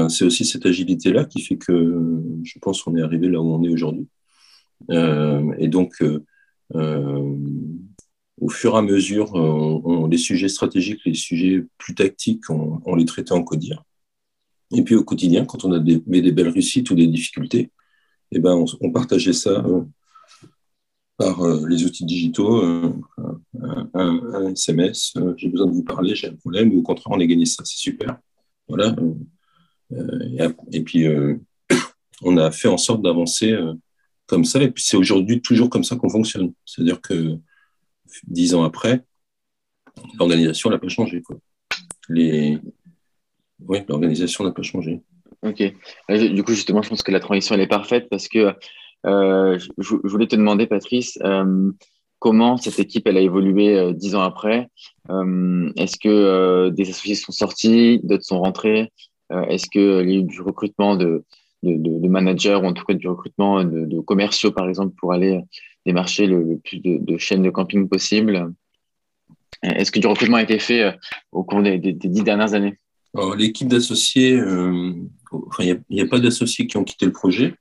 c'est 0.08 0.24
aussi 0.24 0.44
cette 0.44 0.66
agilité-là 0.66 1.24
qui 1.24 1.40
fait 1.40 1.56
que 1.56 2.22
je 2.44 2.58
pense 2.60 2.82
qu'on 2.82 2.96
est 2.96 3.02
arrivé 3.02 3.28
là 3.28 3.40
où 3.40 3.54
on 3.54 3.62
est 3.62 3.70
aujourd'hui. 3.70 4.06
et 4.90 5.68
donc, 5.68 6.02
au 6.74 8.48
fur 8.48 8.74
et 8.74 8.78
à 8.78 8.82
mesure, 8.82 10.08
les 10.10 10.18
sujets 10.18 10.48
stratégiques, 10.48 11.00
les 11.06 11.14
sujets 11.14 11.64
plus 11.78 11.94
tactiques, 11.94 12.50
on, 12.50 12.94
les 12.94 13.06
traitait 13.06 13.32
en 13.32 13.42
codir. 13.42 13.84
Et 14.74 14.82
puis 14.82 14.94
au 14.94 15.04
quotidien, 15.04 15.44
quand 15.46 15.64
on 15.64 15.72
a 15.72 15.78
des, 15.78 16.02
des 16.06 16.32
belles 16.32 16.48
réussites 16.48 16.90
ou 16.90 16.94
des 16.94 17.06
difficultés, 17.06 17.70
eh 18.30 18.38
ben, 18.38 18.64
on 18.80 18.92
partageait 18.92 19.34
ça 19.34 19.64
euh, 21.22 21.66
les 21.68 21.84
outils 21.84 22.04
digitaux, 22.04 22.62
euh, 22.62 22.92
un, 23.94 24.52
SMS, 24.52 25.14
euh, 25.16 25.34
j'ai 25.36 25.48
besoin 25.48 25.66
de 25.66 25.72
vous 25.72 25.84
parler, 25.84 26.14
j'ai 26.14 26.28
un 26.28 26.34
problème, 26.34 26.72
ou 26.72 26.80
au 26.80 26.82
contraire, 26.82 27.08
on 27.10 27.20
a 27.20 27.26
gagné 27.26 27.46
ça, 27.46 27.64
c'est 27.64 27.78
super. 27.78 28.18
Voilà. 28.68 28.96
Et, 30.72 30.82
puis, 30.82 31.06
on 32.22 32.36
a 32.38 32.50
fait 32.50 32.68
en 32.68 32.78
sorte 32.78 33.02
d'avancer 33.02 33.54
comme 34.26 34.44
ça, 34.44 34.62
et 34.62 34.70
puis 34.70 34.82
c'est 34.82 34.96
aujourd'hui 34.96 35.42
toujours 35.42 35.68
comme 35.68 35.84
ça 35.84 35.96
qu'on 35.96 36.08
fonctionne. 36.08 36.52
C'est-à-dire 36.64 37.00
que 37.00 37.36
dix 38.26 38.54
ans 38.54 38.64
après, 38.64 39.04
l'organisation 40.18 40.70
n'a 40.70 40.78
pas 40.78 40.88
changé. 40.88 41.20
Quoi. 41.20 41.36
Les... 42.08 42.58
Oui, 43.60 43.78
l'organisation 43.88 44.44
n'a 44.44 44.52
pas 44.52 44.62
changé. 44.62 45.02
Ok. 45.42 45.62
Du 46.08 46.42
coup, 46.42 46.52
justement, 46.52 46.82
je 46.82 46.88
pense 46.88 47.02
que 47.02 47.12
la 47.12 47.20
transition, 47.20 47.54
elle 47.54 47.60
est 47.60 47.66
parfaite 47.66 48.08
parce 48.08 48.28
que 48.28 48.54
euh, 49.06 49.58
je, 49.78 49.94
voulais 50.04 50.26
te 50.26 50.36
demander, 50.36 50.66
Patrice, 50.66 51.18
euh, 51.24 51.70
comment 52.18 52.56
cette 52.56 52.78
équipe 52.78 53.06
elle 53.06 53.16
a 53.16 53.20
évolué 53.20 53.76
euh, 53.76 53.92
dix 53.92 54.14
ans 54.14 54.22
après? 54.22 54.68
Est-ce 55.76 55.96
que 55.98 56.68
des 56.70 56.90
associés 56.90 57.14
sont 57.16 57.32
sortis, 57.32 58.00
d'autres 58.02 58.24
sont 58.24 58.40
rentrés? 58.40 58.92
Est-ce 59.48 59.66
qu'il 59.68 59.82
y 59.82 60.16
a 60.16 60.18
eu 60.18 60.22
du 60.22 60.40
recrutement 60.42 60.94
de, 60.94 61.24
de, 61.62 61.76
de, 61.76 62.08
managers 62.08 62.54
ou 62.54 62.66
en 62.66 62.72
tout 62.74 62.84
cas 62.84 62.94
du 62.94 63.08
recrutement 63.08 63.64
de, 63.64 64.00
commerciaux, 64.00 64.52
par 64.52 64.68
exemple, 64.68 64.94
pour 64.98 65.12
aller 65.12 65.40
démarcher 65.86 66.26
le, 66.26 66.58
plus 66.58 66.80
de, 66.80 67.18
chaînes 67.18 67.42
de 67.42 67.50
camping 67.50 67.88
possible? 67.88 68.52
Est-ce 69.62 69.90
que 69.90 70.00
du 70.00 70.06
recrutement 70.06 70.36
a 70.36 70.42
été 70.42 70.58
fait 70.58 70.94
au 71.32 71.44
cours 71.44 71.62
des, 71.62 71.78
dix 71.78 72.22
dernières 72.22 72.54
années? 72.54 72.78
L'équipe 73.36 73.68
d'associés, 73.68 74.40
il 75.58 75.78
n'y 75.90 76.00
a, 76.00 76.06
pas 76.06 76.20
d'associés 76.20 76.66
qui 76.66 76.76
ont 76.76 76.84
quitté 76.84 77.06
le 77.06 77.12
projet. 77.12 77.54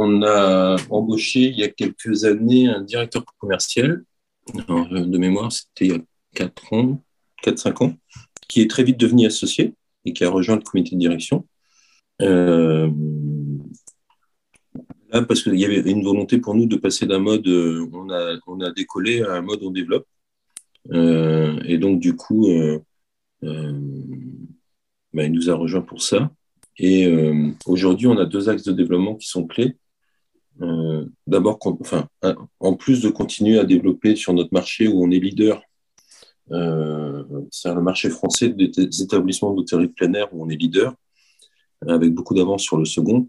On 0.00 0.22
a 0.22 0.76
embauché 0.90 1.40
il 1.40 1.58
y 1.58 1.64
a 1.64 1.68
quelques 1.68 2.24
années 2.24 2.68
un 2.68 2.82
directeur 2.82 3.24
commercial. 3.38 4.04
de 4.68 5.18
mémoire, 5.18 5.50
c'était 5.50 5.86
il 5.86 5.92
y 5.92 5.94
a 5.94 6.00
4 6.34 6.72
ans, 6.72 7.02
4-5 7.44 7.84
ans, 7.84 7.96
qui 8.48 8.60
est 8.60 8.70
très 8.70 8.84
vite 8.84 8.98
devenu 8.98 9.26
associé 9.26 9.74
et 10.04 10.12
qui 10.12 10.24
a 10.24 10.30
rejoint 10.30 10.54
le 10.54 10.62
comité 10.62 10.94
de 10.94 11.00
direction. 11.00 11.46
Euh, 12.22 12.88
là, 15.10 15.22
parce 15.22 15.42
qu'il 15.42 15.56
y 15.56 15.64
avait 15.64 15.80
une 15.80 16.04
volonté 16.04 16.38
pour 16.38 16.54
nous 16.54 16.66
de 16.66 16.76
passer 16.76 17.06
d'un 17.06 17.18
mode 17.18 17.46
euh, 17.48 17.88
on, 17.92 18.08
a, 18.10 18.38
on 18.46 18.60
a 18.60 18.70
décollé 18.70 19.22
à 19.22 19.34
un 19.34 19.42
mode 19.42 19.62
on 19.62 19.70
développe. 19.70 20.06
Euh, 20.92 21.60
et 21.64 21.76
donc, 21.76 21.98
du 21.98 22.14
coup, 22.14 22.48
bah, 23.42 25.24
il 25.24 25.32
nous 25.32 25.50
a 25.50 25.54
rejoint 25.54 25.82
pour 25.82 26.02
ça. 26.02 26.30
Et 26.78 27.06
euh, 27.06 27.50
aujourd'hui, 27.66 28.06
on 28.06 28.16
a 28.18 28.24
deux 28.24 28.48
axes 28.48 28.64
de 28.64 28.72
développement 28.72 29.16
qui 29.16 29.28
sont 29.28 29.46
clés. 29.46 29.76
Euh, 30.62 31.04
D'abord, 31.26 31.58
en 32.60 32.74
plus 32.74 33.02
de 33.02 33.08
continuer 33.10 33.58
à 33.58 33.64
développer 33.64 34.16
sur 34.16 34.32
notre 34.32 34.52
marché 34.52 34.88
où 34.88 35.04
on 35.04 35.10
est 35.10 35.18
leader, 35.18 35.62
euh, 36.50 37.22
c'est 37.50 37.74
le 37.74 37.82
marché 37.82 38.10
français 38.10 38.48
des 38.48 39.02
établissements 39.02 39.52
d'hôtellerie 39.52 39.88
plein 39.88 40.12
air 40.14 40.28
où 40.32 40.44
on 40.44 40.48
est 40.48 40.56
leader, 40.56 40.94
avec 41.86 42.12
beaucoup 42.12 42.34
d'avance 42.34 42.62
sur 42.62 42.78
le 42.78 42.84
second. 42.84 43.28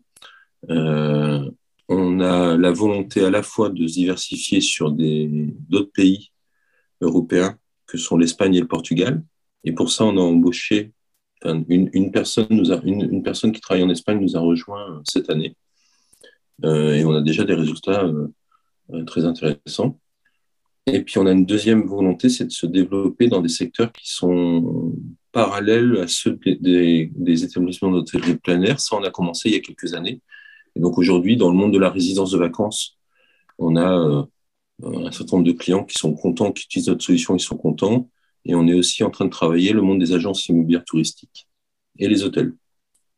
Euh, 0.70 1.50
on 1.88 2.20
a 2.20 2.56
la 2.56 2.72
volonté 2.72 3.24
à 3.24 3.30
la 3.30 3.44
fois 3.44 3.70
de 3.70 3.88
se 3.88 3.94
diversifier 3.94 4.62
sur 4.62 4.92
d'autres 4.92 5.92
pays 5.92 6.32
européens 7.02 7.58
que 7.88 7.98
sont 7.98 8.18
l'Espagne 8.18 8.56
et 8.56 8.62
le 8.62 8.68
Portugal. 8.68 9.24
Et 9.64 9.72
pour 9.72 9.92
ça, 9.92 10.06
on 10.06 10.18
a 10.18 10.22
embauché 10.22 10.94
une, 11.44 12.12
personne 12.12 12.48
une, 12.84 13.24
personne 13.24 13.52
qui 13.52 13.62
travaille 13.62 13.84
en 13.84 13.90
Espagne 13.90 14.20
nous 14.20 14.36
a 14.36 14.40
rejoint 14.40 14.92
euh, 14.92 15.00
cette 15.04 15.30
année. 15.30 15.56
Euh, 16.64 16.94
et 16.94 17.06
on 17.06 17.14
a 17.14 17.22
déjà 17.22 17.44
des 17.44 17.54
résultats 17.54 18.04
euh, 18.04 19.04
très 19.06 19.26
intéressants. 19.26 20.00
Et 20.88 21.04
puis 21.04 21.18
on 21.20 21.26
a 21.26 21.32
une 21.32 21.46
deuxième 21.46 21.84
volonté, 21.84 22.30
c'est 22.30 22.46
de 22.46 22.52
se 22.52 22.66
développer 22.66 23.28
dans 23.28 23.42
des 23.42 23.50
secteurs 23.50 23.92
qui 23.92 24.10
sont 24.12 24.96
parallèles 25.32 25.98
à 25.98 26.08
ceux 26.08 26.40
des, 26.46 27.12
des 27.14 27.44
établissements 27.44 27.92
d'hôtellerie 27.92 28.38
plein 28.38 28.62
air. 28.64 28.80
Ça, 28.80 28.96
on 28.96 29.04
a 29.04 29.12
commencé 29.12 29.50
il 29.50 29.56
y 29.56 29.58
a 29.58 29.62
quelques 29.62 29.94
années. 29.94 30.22
Et 30.76 30.80
donc 30.80 30.98
aujourd'hui, 30.98 31.38
dans 31.38 31.52
le 31.52 31.56
monde 31.56 31.74
de 31.74 31.80
la 31.80 31.90
résidence 31.90 32.32
de 32.32 32.40
vacances, 32.40 32.98
on 33.60 33.76
a 33.76 34.28
un 34.84 35.12
certain 35.12 35.38
nombre 35.38 35.48
de 35.48 35.58
clients 35.58 35.84
qui 35.84 35.98
sont 35.98 36.14
contents, 36.14 36.52
qui 36.52 36.66
utilisent 36.66 36.90
notre 36.90 37.04
solution, 37.04 37.36
ils 37.36 37.42
sont 37.42 37.58
contents. 37.58 38.10
Et 38.46 38.56
on 38.56 38.68
est 38.68 38.74
aussi 38.74 39.04
en 39.04 39.10
train 39.10 39.26
de 39.26 39.30
travailler 39.30 39.74
le 39.74 39.82
monde 39.82 40.00
des 40.00 40.14
agences 40.14 40.48
immobilières 40.48 40.86
touristiques 40.86 41.48
et 41.98 42.08
les 42.08 42.24
hôtels. 42.24 42.54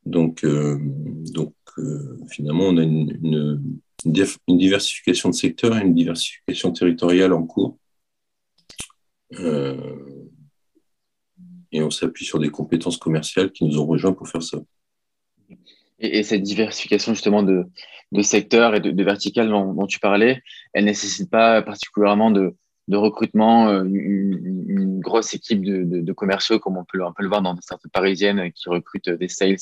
Donc, 0.05 0.43
euh, 0.43 0.77
donc 1.31 1.53
euh, 1.79 2.19
finalement, 2.29 2.65
on 2.65 2.77
a 2.77 2.83
une, 2.83 3.81
diversification 4.47 5.29
de 5.29 5.35
secteurs 5.35 5.77
et 5.77 5.81
une 5.81 5.93
diversification 5.93 6.71
territoriale 6.71 7.33
en 7.33 7.43
cours. 7.43 7.77
Euh, 9.39 9.95
et 11.71 11.81
on 11.81 11.91
s'appuie 11.91 12.25
sur 12.25 12.39
des 12.39 12.49
compétences 12.49 12.97
commerciales 12.97 13.51
qui 13.51 13.63
nous 13.63 13.79
ont 13.79 13.85
rejoints 13.85 14.13
pour 14.13 14.27
faire 14.27 14.43
ça. 14.43 14.59
Et, 15.99 16.23
cette 16.23 16.41
diversification 16.41 17.13
justement 17.13 17.43
de, 17.43 17.65
de 18.11 18.21
secteurs 18.21 18.75
et 18.75 18.79
de, 18.79 18.91
de 18.91 19.03
verticales 19.03 19.49
dont, 19.49 19.85
tu 19.85 19.99
parlais, 19.99 20.41
elle 20.73 20.83
ne 20.85 20.89
nécessite 20.89 21.29
pas 21.29 21.61
particulièrement 21.61 22.31
de, 22.31 22.55
de 22.87 22.97
recrutement, 22.97 23.69
euh, 23.69 23.83
une, 23.83 24.99
grosse 24.99 25.33
équipe 25.33 25.63
de, 25.63 26.13
commerciaux, 26.13 26.59
comme 26.59 26.77
on 26.77 26.85
peut, 26.85 26.99
le 26.99 27.27
voir 27.27 27.41
dans 27.41 27.53
des 27.53 27.61
startups 27.61 27.89
parisiennes 27.89 28.51
qui 28.51 28.69
recrutent 28.69 29.09
des 29.09 29.27
sales 29.27 29.57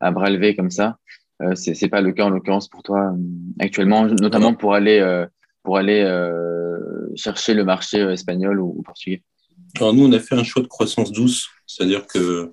à 0.00 0.10
bras 0.10 0.30
levés 0.30 0.56
comme 0.56 0.70
ça. 0.70 0.98
Euh, 1.42 1.54
Ce 1.54 1.70
n'est 1.70 1.90
pas 1.90 2.00
le 2.00 2.12
cas 2.12 2.24
en 2.24 2.30
l'occurrence 2.30 2.68
pour 2.68 2.82
toi 2.82 3.12
euh, 3.12 3.18
actuellement, 3.58 4.06
notamment 4.06 4.54
pour 4.54 4.74
aller, 4.74 5.24
pour 5.62 5.76
aller 5.76 6.04
chercher 7.14 7.54
le 7.54 7.64
marché 7.64 8.00
espagnol 8.00 8.60
ou, 8.60 8.82
portugais. 8.82 9.22
Alors 9.76 9.94
nous, 9.94 10.06
on 10.06 10.12
a 10.12 10.20
fait 10.20 10.34
un 10.34 10.44
choix 10.44 10.62
de 10.62 10.68
croissance 10.68 11.12
douce, 11.12 11.48
c'est-à-dire 11.66 12.06
que 12.06 12.52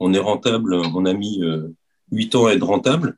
on 0.00 0.12
est 0.12 0.18
rentable, 0.18 0.74
on 0.74 1.06
a 1.06 1.12
mis 1.12 1.40
8 2.10 2.34
ans 2.34 2.46
à 2.46 2.52
être 2.52 2.66
rentable. 2.66 3.16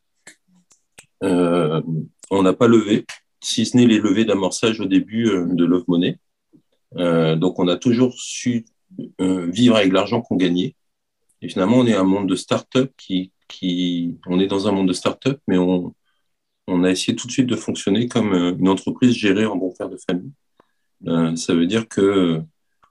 on 1.22 2.42
n'a 2.42 2.52
pas 2.52 2.68
levé, 2.68 3.04
si 3.46 3.64
ce 3.64 3.76
n'est 3.76 3.86
les 3.86 3.98
levées 3.98 4.24
d'amorçage 4.24 4.80
au 4.80 4.86
début 4.86 5.28
euh, 5.28 5.46
de 5.46 5.64
Love 5.64 5.84
Money. 5.86 6.18
Euh, 6.96 7.36
donc, 7.36 7.58
on 7.60 7.68
a 7.68 7.76
toujours 7.76 8.14
su 8.18 8.64
euh, 9.20 9.46
vivre 9.46 9.76
avec 9.76 9.92
l'argent 9.92 10.20
qu'on 10.20 10.36
gagnait. 10.36 10.74
Et 11.42 11.48
finalement, 11.48 11.76
on 11.76 11.86
est 11.86 11.94
un 11.94 12.04
monde 12.04 12.28
de 12.28 12.34
start-up 12.34 12.90
qui, 12.96 13.30
on 14.26 14.40
est 14.40 14.46
dans 14.46 14.68
un 14.68 14.72
monde 14.72 14.88
de 14.88 14.92
start-up, 14.92 15.40
mais 15.46 15.58
on, 15.58 15.94
a 16.68 16.90
essayé 16.90 17.16
tout 17.16 17.26
de 17.26 17.32
suite 17.32 17.46
de 17.46 17.56
fonctionner 17.56 18.08
comme 18.08 18.34
une 18.34 18.68
entreprise 18.68 19.12
gérée 19.12 19.46
en 19.46 19.56
bon 19.56 19.72
père 19.72 19.88
de 19.88 19.98
famille. 19.98 20.32
ça 21.36 21.54
veut 21.54 21.66
dire 21.66 21.88
que 21.88 22.42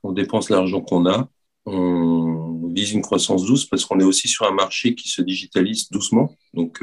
on 0.03 0.11
dépense 0.11 0.49
l'argent 0.49 0.81
qu'on 0.81 1.05
a, 1.07 1.29
on 1.65 2.71
vise 2.73 2.93
une 2.93 3.01
croissance 3.01 3.45
douce 3.45 3.65
parce 3.65 3.85
qu'on 3.85 3.99
est 3.99 4.03
aussi 4.03 4.27
sur 4.27 4.45
un 4.45 4.53
marché 4.53 4.95
qui 4.95 5.09
se 5.09 5.21
digitalise 5.21 5.89
doucement. 5.89 6.35
Donc, 6.53 6.81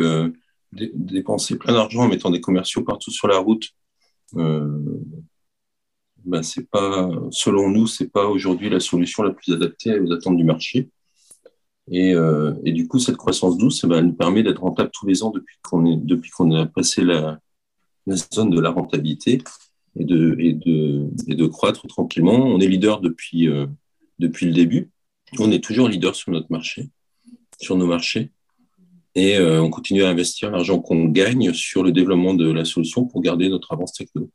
dépenser 0.73 1.57
plein 1.57 1.75
d'argent 1.75 2.03
en 2.03 2.09
mettant 2.09 2.31
des 2.31 2.41
commerciaux 2.41 2.83
partout 2.83 3.11
sur 3.11 3.29
la 3.29 3.39
route, 3.39 3.69
euh, 4.37 5.01
ben 6.25 6.43
selon 6.43 7.69
nous, 7.69 7.87
c'est 7.87 8.09
pas 8.09 8.27
aujourd'hui 8.27 8.71
la 8.71 8.81
solution 8.81 9.23
la 9.23 9.33
plus 9.33 9.53
adaptée 9.53 9.99
aux 9.99 10.13
attentes 10.13 10.37
du 10.37 10.45
marché. 10.45 10.91
Et, 11.91 12.15
euh, 12.15 12.55
et 12.65 12.73
du 12.73 12.87
coup, 12.87 12.99
cette 12.99 13.17
croissance 13.17 13.59
douce, 13.59 13.85
ben, 13.85 13.99
elle 13.99 14.07
nous 14.07 14.15
permet 14.15 14.43
d'être 14.43 14.63
rentable 14.63 14.91
tous 14.93 15.07
les 15.07 15.23
ans 15.23 15.31
depuis 15.31 15.57
qu'on 15.63 15.85
est, 15.87 15.97
depuis 15.97 16.31
qu'on 16.31 16.53
a 16.55 16.67
passé 16.67 17.03
la, 17.03 17.39
zone 18.33 18.51
de 18.51 18.61
la 18.61 18.71
rentabilité 18.71 19.43
et 19.97 20.05
de, 20.05 20.37
et 20.39 20.53
de, 20.53 21.09
et 21.27 21.35
de 21.35 21.47
croître 21.47 21.87
tranquillement. 21.87 22.35
On 22.35 22.61
est 22.61 22.69
leader 22.69 23.01
depuis, 23.01 23.49
euh, 23.49 23.67
depuis 24.19 24.47
le 24.47 24.53
début. 24.53 24.91
On 25.39 25.51
est 25.51 25.63
toujours 25.63 25.89
leader 25.89 26.15
sur 26.15 26.31
notre 26.31 26.51
marché, 26.51 26.91
sur 27.61 27.77
nos 27.77 27.87
marchés 27.87 28.31
et 29.15 29.37
euh, 29.37 29.63
on 29.63 29.71
continue 29.71 30.05
à 30.05 30.09
investir 30.09 30.51
l'argent 30.51 30.81
qu'on 30.81 31.05
gagne 31.07 31.53
sur 31.53 31.83
le 31.83 31.93
développement 31.93 32.35
de 32.35 32.51
la 32.51 32.65
solution 32.65 33.05
pour 33.05 33.21
garder 33.21 33.49
notre 33.49 33.73
avance 33.73 33.93
techno. 33.93 34.31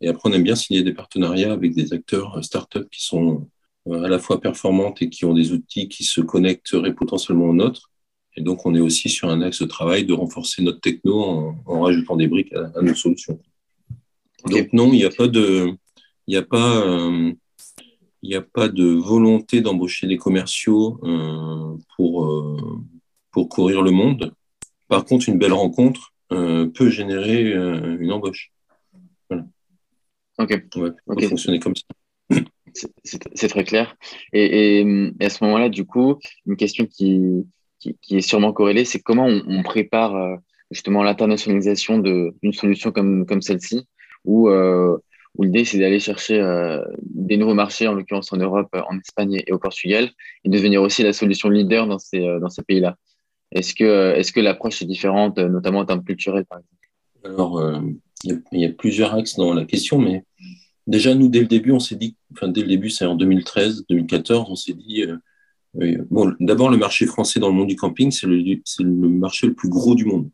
Et 0.00 0.08
après, 0.08 0.28
on 0.28 0.32
aime 0.32 0.42
bien 0.42 0.56
signer 0.56 0.82
des 0.82 0.94
partenariats 0.94 1.52
avec 1.52 1.74
des 1.74 1.92
acteurs 1.92 2.38
euh, 2.38 2.42
startups 2.42 2.88
qui 2.90 3.04
sont 3.04 3.48
à 3.86 4.08
la 4.08 4.18
fois 4.18 4.40
performantes 4.40 5.02
et 5.02 5.08
qui 5.08 5.24
ont 5.24 5.34
des 5.34 5.52
outils 5.52 5.88
qui 5.88 6.04
se 6.04 6.20
connecteraient 6.20 6.94
potentiellement 6.94 7.46
aux 7.46 7.54
nôtres. 7.54 7.90
Et 8.36 8.42
donc, 8.42 8.64
on 8.64 8.74
est 8.74 8.80
aussi 8.80 9.08
sur 9.08 9.28
un 9.28 9.42
axe 9.42 9.60
de 9.60 9.66
travail 9.66 10.04
de 10.04 10.12
renforcer 10.12 10.62
notre 10.62 10.80
techno 10.80 11.54
en, 11.66 11.80
rajoutant 11.80 12.16
des 12.16 12.28
briques 12.28 12.52
à, 12.52 12.82
nos 12.82 12.94
solutions. 12.94 13.40
Donc, 14.46 14.72
non, 14.72 14.92
il 14.92 14.98
n'y 14.98 15.04
a 15.04 15.10
pas 15.10 15.28
de. 15.28 15.72
Il 16.26 16.32
n'y 16.32 16.36
a 16.36 16.42
pas. 16.42 16.84
il 18.22 18.28
n'y 18.28 18.36
a 18.36 18.42
pas 18.42 18.68
de 18.68 18.84
volonté 18.84 19.60
d'embaucher 19.62 20.06
des 20.06 20.16
commerciaux 20.16 21.00
pour, 21.96 22.60
pour 23.32 23.48
courir 23.48 23.82
le 23.82 23.90
monde. 23.90 24.32
Par 24.88 25.04
contre, 25.04 25.28
une 25.28 25.38
belle 25.38 25.52
rencontre 25.52 26.14
peut 26.28 26.88
générer 26.88 27.52
une 27.52 28.12
embauche. 28.12 28.52
Voilà. 29.28 29.46
Ok. 30.38 30.62
Ouais, 30.76 31.28
fonctionner 31.28 31.58
comme 31.58 31.74
ça. 31.74 31.82
C'est 32.72 33.48
très 33.48 33.64
clair. 33.64 33.96
Et, 34.32 34.84
à 35.20 35.30
ce 35.30 35.44
moment-là, 35.44 35.68
du 35.68 35.84
coup, 35.84 36.18
une 36.46 36.56
question 36.56 36.86
qui, 36.86 37.44
qui, 37.78 38.16
est 38.16 38.20
sûrement 38.20 38.52
corrélée, 38.52 38.84
c'est 38.84 39.00
comment 39.00 39.26
on, 39.26 39.62
prépare 39.62 40.16
euh, 40.16 40.36
justement 40.70 41.02
l'internationalisation 41.02 41.98
d'une 41.98 42.52
solution 42.52 42.92
comme, 42.92 43.26
comme 43.26 43.42
celle-ci, 43.42 43.86
où, 44.24 44.48
euh, 44.48 44.96
où 45.36 45.44
l'idée 45.44 45.64
c'est 45.64 45.78
d'aller 45.78 46.00
chercher 46.00 46.40
euh, 46.40 46.82
des 47.02 47.36
nouveaux 47.36 47.54
marchés, 47.54 47.88
en 47.88 47.94
l'occurrence 47.94 48.32
en 48.32 48.36
Europe, 48.36 48.68
en 48.72 48.98
Espagne 48.98 49.42
et 49.46 49.52
au 49.52 49.58
Portugal, 49.58 50.10
et 50.44 50.48
devenir 50.48 50.82
aussi 50.82 51.02
la 51.02 51.12
solution 51.12 51.48
leader 51.48 51.86
dans 51.86 51.98
ces, 51.98 52.20
dans 52.40 52.50
ces 52.50 52.62
pays-là. 52.62 52.96
Est-ce 53.52 53.74
que, 53.74 54.14
est 54.14 54.30
que 54.32 54.40
l'approche 54.40 54.82
est 54.82 54.86
différente, 54.86 55.38
notamment 55.38 55.80
en 55.80 55.84
termes 55.84 56.04
culturels, 56.04 56.44
par 56.44 56.58
exemple? 56.58 56.76
Alors, 57.24 57.82
il 58.24 58.42
y, 58.52 58.64
a 58.64 58.68
plusieurs 58.70 59.14
axes 59.14 59.36
dans 59.36 59.54
la 59.54 59.64
question, 59.64 59.98
mais 59.98 60.24
déjà, 60.90 61.14
nous, 61.14 61.28
dès 61.28 61.40
le 61.40 61.46
début, 61.46 61.72
on 61.72 61.80
s'est 61.80 61.96
dit, 61.96 62.16
enfin, 62.32 62.48
dès 62.48 62.62
le 62.62 62.68
début, 62.68 62.90
c'est 62.90 63.06
en 63.06 63.14
2013, 63.14 63.84
2014, 63.88 64.50
on 64.50 64.56
s'est 64.56 64.74
dit, 64.74 65.04
euh, 65.04 65.16
d'abord, 66.40 66.70
le 66.70 66.76
marché 66.76 67.06
français 67.06 67.40
dans 67.40 67.48
le 67.48 67.54
monde 67.54 67.68
du 67.68 67.76
camping, 67.76 68.10
c'est 68.10 68.26
le, 68.26 69.08
marché 69.08 69.46
le 69.46 69.54
plus 69.54 69.68
gros 69.68 69.94
du 69.94 70.04
monde. 70.04 70.30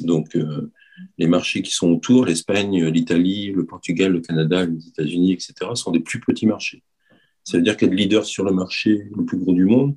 Donc, 0.00 0.36
euh, 0.36 0.72
les 1.18 1.26
marchés 1.26 1.62
qui 1.62 1.70
sont 1.70 1.90
autour, 1.92 2.26
l'Espagne, 2.26 2.84
l'Italie, 2.86 3.52
le 3.52 3.64
Portugal, 3.64 4.12
le 4.12 4.20
Canada, 4.20 4.66
les 4.66 4.88
États-Unis, 4.88 5.32
etc., 5.32 5.54
sont 5.74 5.92
des 5.92 6.00
plus 6.00 6.20
petits 6.20 6.46
marchés. 6.46 6.82
Ça 7.44 7.56
veut 7.56 7.62
dire 7.62 7.76
qu'être 7.76 7.94
leader 7.94 8.24
sur 8.24 8.44
le 8.44 8.52
marché 8.52 9.08
le 9.16 9.24
plus 9.24 9.38
gros 9.38 9.52
du 9.52 9.64
monde, 9.64 9.96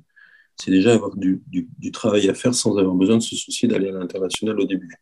c'est 0.56 0.70
déjà 0.70 0.94
avoir 0.94 1.16
du, 1.16 1.40
travail 1.92 2.28
à 2.28 2.34
faire 2.34 2.54
sans 2.54 2.76
avoir 2.76 2.94
besoin 2.94 3.16
de 3.16 3.22
se 3.22 3.36
soucier 3.36 3.68
d'aller 3.68 3.88
à 3.88 3.92
l'international 3.92 4.58
au 4.60 4.64
début. 4.64 4.92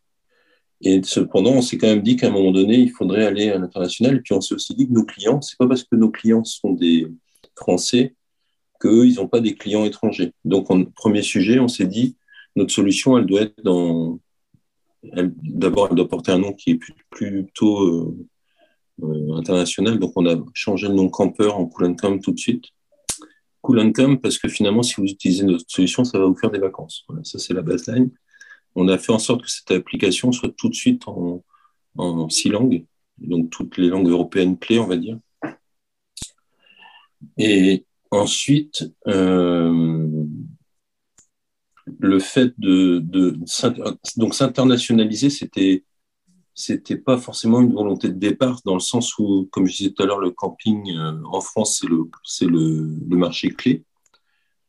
Et 0.81 1.01
cependant, 1.03 1.53
on 1.53 1.61
s'est 1.61 1.77
quand 1.77 1.87
même 1.87 2.01
dit 2.01 2.17
qu'à 2.17 2.27
un 2.27 2.31
moment 2.31 2.51
donné, 2.51 2.77
il 2.77 2.91
faudrait 2.91 3.25
aller 3.25 3.49
à 3.49 3.57
l'international. 3.57 4.17
Et 4.17 4.19
puis 4.21 4.33
on 4.33 4.41
s'est 4.41 4.55
aussi 4.55 4.75
dit 4.75 4.87
que 4.87 4.93
nos 4.93 5.05
clients, 5.05 5.41
c'est 5.41 5.57
pas 5.57 5.67
parce 5.67 5.83
que 5.83 5.95
nos 5.95 6.11
clients 6.11 6.43
sont 6.43 6.73
des 6.73 7.07
Français 7.55 8.15
qu'ils 8.79 9.15
n'ont 9.15 9.27
pas 9.27 9.39
des 9.39 9.55
clients 9.55 9.85
étrangers. 9.85 10.33
Donc, 10.45 10.67
premier 10.93 11.23
sujet, 11.23 11.59
on 11.59 11.67
s'est 11.67 11.87
dit, 11.87 12.15
notre 12.55 12.71
solution, 12.71 13.17
elle 13.17 13.25
doit 13.25 13.41
être 13.41 13.63
dans... 13.63 14.19
D'abord, 15.03 15.87
elle 15.89 15.95
doit 15.95 16.07
porter 16.07 16.31
un 16.31 16.39
nom 16.39 16.53
qui 16.53 16.71
est 16.71 16.79
plutôt 17.09 17.83
euh, 17.83 18.27
euh, 19.03 19.35
international. 19.35 19.99
Donc, 19.99 20.13
on 20.15 20.25
a 20.27 20.35
changé 20.53 20.87
le 20.87 20.93
nom 20.93 21.09
Camper 21.09 21.47
en 21.47 21.65
Cool 21.65 21.95
tout 22.21 22.31
de 22.31 22.39
suite. 22.39 22.65
Cool 23.61 23.91
parce 24.21 24.37
que 24.37 24.47
finalement, 24.47 24.83
si 24.83 24.95
vous 24.97 25.05
utilisez 25.07 25.43
notre 25.43 25.65
solution, 25.67 26.03
ça 26.03 26.19
va 26.19 26.25
vous 26.25 26.35
faire 26.35 26.51
des 26.51 26.59
vacances. 26.59 27.03
Voilà, 27.07 27.23
ça, 27.23 27.39
c'est 27.39 27.53
la 27.53 27.61
baseline. 27.61 28.11
On 28.77 28.87
a 28.87 28.97
fait 28.97 29.11
en 29.11 29.19
sorte 29.19 29.43
que 29.43 29.51
cette 29.51 29.71
application 29.71 30.31
soit 30.31 30.53
tout 30.55 30.69
de 30.69 30.75
suite 30.75 31.03
en, 31.07 31.43
six 32.29 32.49
langues, 32.49 32.85
donc 33.17 33.49
toutes 33.49 33.77
les 33.77 33.87
langues 33.89 34.09
européennes 34.09 34.57
clés, 34.57 34.79
on 34.79 34.87
va 34.87 34.97
dire. 34.97 35.17
Et 37.37 37.87
Ensuite, 38.11 38.85
euh, 39.07 40.25
le 41.99 42.19
fait 42.19 42.53
de, 42.57 43.03
donc 44.17 44.33
s'internationaliser, 44.33 45.29
c'était 45.29 45.83
c'était 46.53 46.97
pas 46.97 47.17
forcément 47.17 47.61
une 47.61 47.73
volonté 47.73 48.09
de 48.09 48.15
départ 48.15 48.61
dans 48.65 48.73
le 48.73 48.79
sens 48.79 49.17
où, 49.19 49.47
comme 49.51 49.67
je 49.67 49.77
disais 49.77 49.91
tout 49.91 50.03
à 50.03 50.05
l'heure, 50.07 50.19
le 50.19 50.31
camping 50.31 50.91
euh, 50.97 51.21
en 51.25 51.41
France 51.41 51.79
c'est 51.79 51.87
le 51.87 52.09
c'est 52.23 52.45
le, 52.45 52.97
marché 53.09 53.49
clé. 53.49 53.83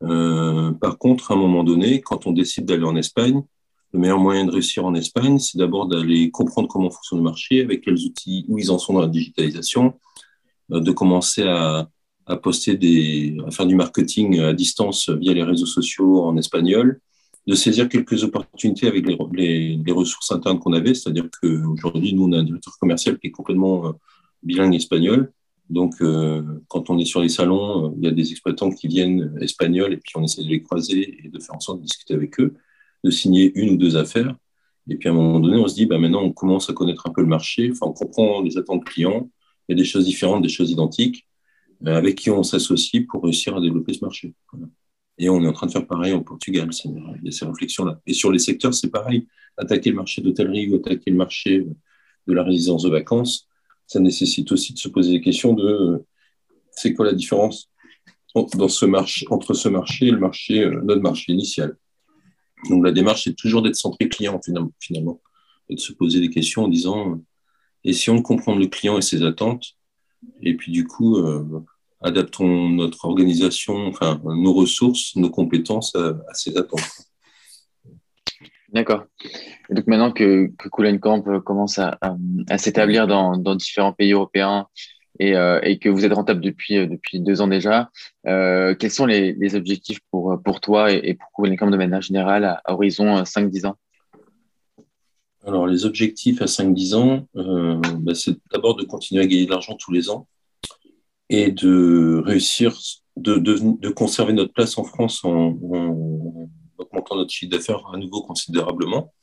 Euh, 0.03 0.71
par 0.73 0.97
contre, 0.97 1.31
à 1.31 1.35
un 1.35 1.37
moment 1.37 1.63
donné, 1.63 2.01
quand 2.01 2.27
on 2.27 2.31
décide 2.31 2.65
d'aller 2.65 2.83
en 2.83 2.95
Espagne, 2.95 3.43
le 3.91 3.99
meilleur 3.99 4.19
moyen 4.19 4.45
de 4.45 4.51
réussir 4.51 4.85
en 4.85 4.93
Espagne, 4.93 5.39
c'est 5.39 5.57
d'abord 5.57 5.87
d'aller 5.87 6.29
comprendre 6.31 6.67
comment 6.67 6.91
fonctionne 6.91 7.19
le 7.19 7.23
marché, 7.23 7.61
avec 7.61 7.81
quels 7.83 8.05
outils, 8.05 8.45
où 8.47 8.57
ils 8.57 8.71
en 8.71 8.77
sont 8.77 8.93
dans 8.93 9.01
la 9.01 9.07
digitalisation, 9.07 9.93
de 10.69 10.91
commencer 10.91 11.43
à, 11.43 11.89
à 12.29 12.37
poster 12.37 12.77
des, 12.77 13.35
à 13.45 13.51
faire 13.51 13.65
du 13.65 13.75
marketing 13.75 14.39
à 14.39 14.53
distance 14.53 15.09
via 15.09 15.33
les 15.33 15.43
réseaux 15.43 15.65
sociaux 15.65 16.23
en 16.23 16.37
espagnol, 16.37 17.01
de 17.47 17.55
saisir 17.55 17.89
quelques 17.89 18.23
opportunités 18.23 18.87
avec 18.87 19.07
les, 19.07 19.77
les, 19.83 19.91
ressources 19.91 20.31
internes 20.31 20.59
qu'on 20.59 20.73
avait, 20.73 20.93
c'est-à-dire 20.93 21.27
qu'aujourd'hui, 21.41 22.13
nous, 22.13 22.25
on 22.25 22.31
a 22.33 22.37
un 22.37 22.43
directeur 22.43 22.77
commercial 22.79 23.17
qui 23.17 23.27
est 23.27 23.31
complètement 23.31 23.87
euh, 23.87 23.91
bilingue 24.43 24.75
espagnol. 24.75 25.33
Donc, 25.71 25.95
euh, 26.01 26.43
quand 26.67 26.91
on 26.91 26.99
est 26.99 27.05
sur 27.05 27.21
les 27.21 27.29
salons, 27.29 27.87
euh, 27.87 27.91
il 27.97 28.05
y 28.05 28.07
a 28.07 28.11
des 28.11 28.29
exploitants 28.31 28.69
qui 28.69 28.87
viennent 28.87 29.35
espagnols 29.41 29.93
et 29.93 29.97
puis 29.97 30.13
on 30.15 30.23
essaie 30.23 30.43
de 30.43 30.49
les 30.49 30.61
croiser 30.61 31.25
et 31.25 31.29
de 31.29 31.39
faire 31.39 31.55
en 31.55 31.59
sorte 31.59 31.79
de 31.79 31.85
discuter 31.85 32.13
avec 32.13 32.39
eux, 32.39 32.53
de 33.03 33.11
signer 33.11 33.51
une 33.55 33.71
ou 33.71 33.77
deux 33.77 33.97
affaires. 33.97 34.35
Et 34.89 34.95
puis 34.95 35.07
à 35.09 35.11
un 35.11 35.15
moment 35.15 35.39
donné, 35.39 35.57
on 35.57 35.67
se 35.67 35.75
dit, 35.75 35.85
bah, 35.85 35.99
maintenant, 35.99 36.23
on 36.23 36.31
commence 36.31 36.69
à 36.69 36.73
connaître 36.73 37.07
un 37.07 37.11
peu 37.11 37.21
le 37.21 37.27
marché, 37.27 37.69
enfin, 37.71 37.87
on 37.87 37.93
comprend 37.93 38.41
les 38.41 38.57
attentes 38.57 38.85
clients, 38.85 39.29
il 39.67 39.73
y 39.73 39.79
a 39.79 39.81
des 39.81 39.85
choses 39.85 40.05
différentes, 40.05 40.41
des 40.41 40.49
choses 40.49 40.71
identiques. 40.71 41.27
Euh, 41.87 41.95
avec 41.95 42.15
qui 42.15 42.29
on 42.29 42.43
s'associe 42.43 43.05
pour 43.07 43.23
réussir 43.23 43.55
à 43.55 43.61
développer 43.61 43.93
ce 43.93 44.03
marché. 44.03 44.33
Et 45.17 45.29
on 45.29 45.41
est 45.43 45.47
en 45.47 45.53
train 45.53 45.67
de 45.67 45.71
faire 45.71 45.87
pareil 45.87 46.11
au 46.11 46.21
Portugal. 46.21 46.69
Il 46.83 47.21
y 47.23 47.29
a 47.29 47.31
ces 47.31 47.45
réflexions-là. 47.45 48.01
Et 48.05 48.13
sur 48.13 48.31
les 48.31 48.39
secteurs, 48.39 48.73
c'est 48.73 48.89
pareil. 48.89 49.27
Attaquer 49.55 49.91
le 49.91 49.95
marché 49.95 50.21
d'hôtellerie 50.21 50.69
ou 50.69 50.75
attaquer 50.75 51.09
le 51.09 51.15
marché 51.15 51.65
de 52.27 52.33
la 52.33 52.43
résidence 52.43 52.83
de 52.83 52.89
vacances, 52.89 53.47
ça 53.87 53.99
nécessite 54.01 54.51
aussi 54.51 54.73
de 54.73 54.79
se 54.79 54.89
poser 54.89 55.11
des 55.11 55.21
questions 55.21 55.53
de 55.53 56.03
c'est 56.71 56.93
quoi 56.93 57.05
la 57.05 57.13
différence 57.13 57.69
entre 58.35 58.67
ce 58.67 58.85
marché 58.85 59.25
et 59.25 60.11
le 60.11 60.21
euh, 60.21 60.81
notre 60.83 61.01
marché 61.01 61.31
initial. 61.31 61.77
Donc 62.69 62.83
la 62.83 62.91
démarche, 62.91 63.23
c'est 63.23 63.35
toujours 63.35 63.61
d'être 63.61 63.75
centré 63.75 64.09
client 64.09 64.39
finalement, 64.81 65.21
et 65.69 65.75
de 65.75 65.79
se 65.79 65.93
poser 65.93 66.19
des 66.19 66.29
questions 66.29 66.65
en 66.65 66.67
disant 66.67 67.21
essayons 67.83 68.17
de 68.17 68.21
comprendre 68.21 68.59
le 68.59 68.67
client 68.67 68.97
et 68.97 69.01
ses 69.01 69.23
attentes 69.23 69.77
et 70.41 70.55
puis 70.55 70.71
du 70.71 70.85
coup, 70.85 71.17
euh, 71.17 71.63
adaptons 72.01 72.69
notre 72.69 73.05
organisation, 73.05 73.87
enfin 73.87 74.21
nos 74.23 74.53
ressources, 74.53 75.15
nos 75.15 75.29
compétences 75.29 75.95
à, 75.95 76.33
ces 76.33 76.57
attentes. 76.57 76.81
D'accord. 78.69 79.05
Donc 79.69 79.87
maintenant 79.87 80.11
que, 80.11 80.51
que 80.57 80.97
Camp 80.97 81.23
commence 81.41 81.79
à, 81.79 81.97
s'établir 82.57 83.07
dans, 83.07 83.55
différents 83.55 83.93
pays 83.93 84.11
européens 84.11 84.67
euh, 85.21 85.59
et, 85.63 85.79
que 85.79 85.89
vous 85.89 86.05
êtes 86.05 86.13
rentable 86.13 86.41
depuis, 86.41 86.77
euh, 86.77 86.87
depuis 86.87 87.19
deux 87.19 87.41
ans 87.41 87.47
déjà, 87.47 87.89
quels 88.23 88.91
sont 88.91 89.05
les, 89.05 89.55
objectifs 89.55 89.99
pour, 90.11 90.41
pour 90.43 90.61
toi 90.61 90.91
et, 90.91 91.13
pour 91.13 91.31
Cool 91.31 91.55
Camp 91.57 91.69
de 91.69 91.77
manière 91.77 92.01
générale 92.01 92.45
à, 92.45 92.61
horizon 92.73 93.23
5-10 93.23 93.67
ans? 93.67 93.75
Alors, 95.45 95.67
les 95.67 95.85
objectifs 95.85 96.41
à 96.41 96.45
5-10 96.45 96.95
ans, 96.95 97.27
euh, 97.37 97.79
bah, 97.99 98.13
c'est 98.13 98.37
d'abord 98.51 98.75
de 98.75 98.83
continuer 98.83 99.23
à 99.23 99.27
gagner 99.27 99.45
de 99.45 99.51
l'argent 99.51 99.75
tous 99.75 99.91
les 99.91 100.09
ans 100.09 100.27
et 101.29 101.51
de 101.51 102.21
réussir, 102.25 102.77
de, 103.15 103.35
de, 103.35 103.89
conserver 103.89 104.33
notre 104.33 104.53
place 104.53 104.77
en 104.77 104.83
France 104.83 105.23
en, 105.23 105.57
augmentant 106.77 107.15
notre 107.15 107.31
chiffre 107.31 107.51
d'affaires 107.51 107.85
à 107.93 107.97
nouveau 107.97 108.21
considérablement, 108.21 109.13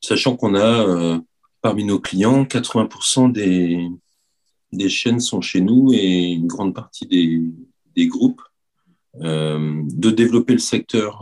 sachant 0.00 0.36
qu'on 0.36 0.54
a 0.54 0.88
euh, 0.88 1.18
parmi 1.60 1.84
nos 1.84 1.98
clients 1.98 2.44
80% 2.44 3.32
des, 3.32 3.88
des 4.72 4.88
chaînes 4.88 5.20
sont 5.20 5.40
chez 5.40 5.60
nous 5.60 5.92
et 5.92 6.32
une 6.32 6.46
grande 6.46 6.74
partie 6.74 7.06
des, 7.06 8.06
groupes, 8.06 8.42
euh, 9.20 9.82
de 9.84 10.10
développer 10.10 10.54
le 10.54 10.58
secteur 10.58 11.20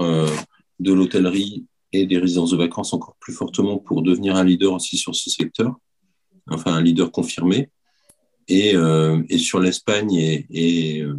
de 0.78 0.92
l'hôtellerie 0.92 1.66
et 1.92 2.06
des 2.06 2.18
résidences 2.18 2.50
de 2.50 2.56
vacances 2.56 2.92
encore 2.92 3.16
plus 3.18 3.32
fortement 3.32 3.78
pour 3.78 4.02
devenir 4.02 4.36
un 4.36 4.44
leader 4.44 4.74
aussi 4.74 4.96
sur 4.96 5.14
ce 5.14 5.30
secteur, 5.30 5.76
enfin 6.48 6.74
un 6.74 6.82
leader 6.82 7.10
confirmé. 7.10 7.70
Et, 8.50 8.74
euh, 8.74 9.22
et 9.28 9.36
sur 9.36 9.60
l'Espagne 9.60 10.14
et, 10.14 10.46
et, 10.50 11.02
euh, 11.02 11.18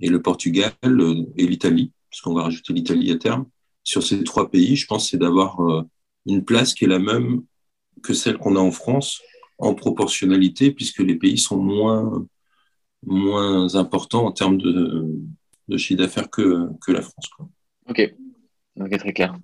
le 0.00 0.22
Portugal 0.22 0.72
euh, 0.84 1.26
et 1.36 1.46
l'Italie, 1.46 1.92
puisqu'on 2.08 2.32
va 2.32 2.44
rajouter 2.44 2.72
l'Italie 2.72 3.10
à 3.10 3.16
terme. 3.16 3.46
Sur 3.82 4.02
ces 4.02 4.24
trois 4.24 4.50
pays, 4.50 4.74
je 4.76 4.86
pense 4.86 5.10
c'est 5.10 5.18
d'avoir 5.18 5.58
une 6.24 6.42
place 6.42 6.72
qui 6.72 6.86
est 6.86 6.88
la 6.88 6.98
même 6.98 7.42
que 8.02 8.14
celle 8.14 8.38
qu'on 8.38 8.56
a 8.56 8.58
en 8.58 8.70
France 8.70 9.20
en 9.58 9.74
proportionnalité, 9.74 10.70
puisque 10.70 11.00
les 11.00 11.16
pays 11.16 11.38
sont 11.38 11.56
moins, 11.56 12.26
moins 13.04 13.74
importants 13.74 14.26
en 14.26 14.32
termes 14.32 14.58
de, 14.58 15.20
chiffre 15.76 15.98
d'affaires 15.98 16.30
que, 16.30 16.68
que 16.84 16.92
la 16.92 17.02
France. 17.02 17.28
Quoi. 17.36 17.48
Ok, 17.88 18.98
très 18.98 19.12
clair. 19.12 19.36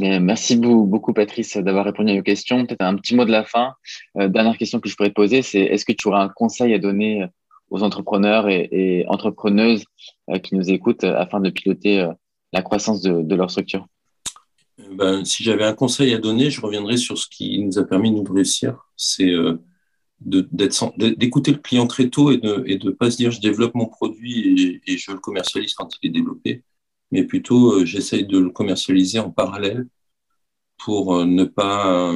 merci 0.00 0.56
beaucoup, 0.56 1.12
Patrice, 1.12 1.56
d'avoir 1.56 1.84
répondu 1.84 2.12
à 2.12 2.16
nos 2.16 2.22
questions. 2.22 2.66
Peut-être 2.66 2.82
un 2.82 2.96
petit 2.96 3.14
mot 3.14 3.24
de 3.24 3.32
la 3.32 3.44
fin. 3.44 3.74
Euh, 4.18 4.28
dernière 4.28 4.56
question 4.56 4.80
que 4.80 4.88
je 4.88 4.96
pourrais 4.96 5.10
te 5.10 5.14
poser, 5.14 5.42
c'est 5.42 5.60
est-ce 5.60 5.84
que 5.84 5.92
tu 5.92 6.08
aurais 6.08 6.20
un 6.20 6.28
conseil 6.28 6.72
à 6.74 6.78
donner 6.78 7.26
aux 7.70 7.82
entrepreneurs 7.82 8.48
et, 8.48 9.04
entrepreneuses 9.08 9.84
euh, 10.30 10.38
qui 10.38 10.54
nous 10.54 10.70
écoutent 10.70 11.04
afin 11.04 11.40
de 11.40 11.50
piloter 11.50 12.00
euh, 12.00 12.12
la 12.52 12.62
croissance 12.62 13.02
de, 13.02 13.34
leur 13.34 13.50
structure? 13.50 13.86
Ben, 14.92 15.24
Si 15.24 15.42
j'avais 15.42 15.64
un 15.64 15.74
conseil 15.74 16.14
à 16.14 16.18
donner, 16.18 16.50
je 16.50 16.60
reviendrai 16.60 16.96
sur 16.96 17.18
ce 17.18 17.26
qui 17.28 17.58
nous 17.58 17.78
a 17.78 17.84
permis 17.84 18.10
de 18.10 18.16
nous 18.16 18.32
réussir. 18.32 18.86
C'est 18.96 19.32
d'écouter 20.20 21.52
le 21.52 21.58
client 21.58 21.86
très 21.86 22.10
tôt 22.10 22.30
et 22.32 22.38
de 22.38 22.56
ne 22.56 22.68
et 22.68 22.76
de 22.76 22.90
pas 22.90 23.10
se 23.10 23.16
dire 23.16 23.30
je 23.30 23.40
développe 23.40 23.74
mon 23.74 23.86
produit 23.86 24.80
et, 24.86 24.98
je 24.98 25.12
le 25.12 25.18
commercialise 25.18 25.74
quand 25.74 25.88
il 26.02 26.08
est 26.08 26.12
développé, 26.12 26.64
mais 27.12 27.24
plutôt 27.24 27.72
euh, 27.72 27.84
j'essaye 27.84 28.26
de 28.26 28.38
le 28.38 28.50
commercialiser 28.50 29.20
en 29.20 29.30
parallèle 29.30 29.86
pour 30.78 31.14
euh, 31.16 31.24
ne 31.24 31.44
pas, 31.44 32.12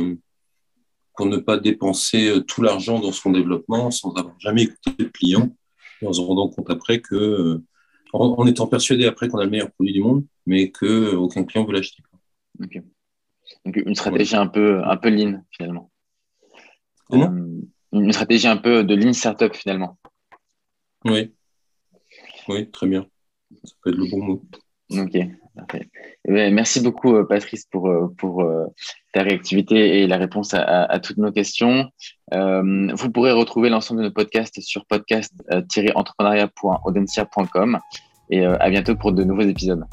pour 1.16 1.27
ne 1.27 1.37
pas 1.37 1.59
dépenser 1.59 2.42
tout 2.46 2.62
l'argent 2.62 2.98
dans 2.98 3.12
son 3.12 3.31
développement 3.31 3.90
sans 3.90 4.12
avoir 4.14 4.38
jamais 4.40 4.62
écouté 4.62 4.90
le 4.98 5.09
client 5.11 5.51
et 6.01 6.07
en 6.07 6.12
se 6.12 6.20
rendant 6.20 6.48
compte 6.48 6.70
après 6.70 7.01
que, 7.01 7.61
en, 8.12 8.46
étant 8.46 8.66
persuadé 8.66 9.07
après 9.07 9.29
qu'on 9.29 9.38
a 9.38 9.44
le 9.44 9.51
meilleur 9.51 9.70
produit 9.70 9.92
du 9.92 10.01
monde, 10.01 10.25
mais 10.46 10.70
qu'aucun 10.70 11.44
client 11.44 11.64
veut 11.64 11.72
l'acheter. 11.72 12.03
Donc 12.59 13.77
une 13.77 13.95
stratégie 13.95 14.37
un 14.37 14.47
peu, 14.47 14.83
un 14.85 14.97
peu 14.97 15.11
lean 15.11 15.43
finalement. 15.51 15.91
Comment 17.09 17.31
une 17.93 18.12
stratégie 18.12 18.49
un 18.49 18.57
peu 18.57 18.83
de 18.85 18.95
lean 18.95 19.12
startup 19.12 19.55
finalement. 19.55 19.99
Oui, 21.05 21.35
oui, 22.49 22.71
très 22.71 22.87
bien. 22.87 23.05
Ça 23.65 23.75
peut 23.83 23.91
être 23.91 23.97
le 23.97 24.09
bon 24.11 24.25
mot. 24.25 24.43
Ok, 24.91 25.19
parfait. 25.55 25.91
Eh 26.27 26.33
ben, 26.33 26.55
merci 26.55 26.81
beaucoup, 26.81 27.15
euh, 27.15 27.25
Patrice, 27.25 27.67
pour, 27.67 27.88
euh, 27.88 28.09
pour 28.19 28.43
euh, 28.43 28.67
ta 29.12 29.23
réactivité 29.23 30.01
et 30.01 30.07
la 30.07 30.17
réponse 30.17 30.55
à, 30.55 30.99
toutes 31.01 31.19
nos 31.19 31.33
questions. 31.33 31.91
vous 32.31 33.11
pourrez 33.12 33.33
retrouver 33.33 33.69
l'ensemble 33.69 34.01
de 34.01 34.07
nos 34.07 34.12
podcasts 34.12 34.59
sur 34.61 34.87
podcast-entrepreneuriat.audencia.com 34.87 37.79
et 38.31 38.47
à 38.47 38.71
bientôt 38.71 38.97
pour 38.97 39.12
de 39.12 39.25
nouveaux 39.25 39.43
épisodes. 39.43 39.85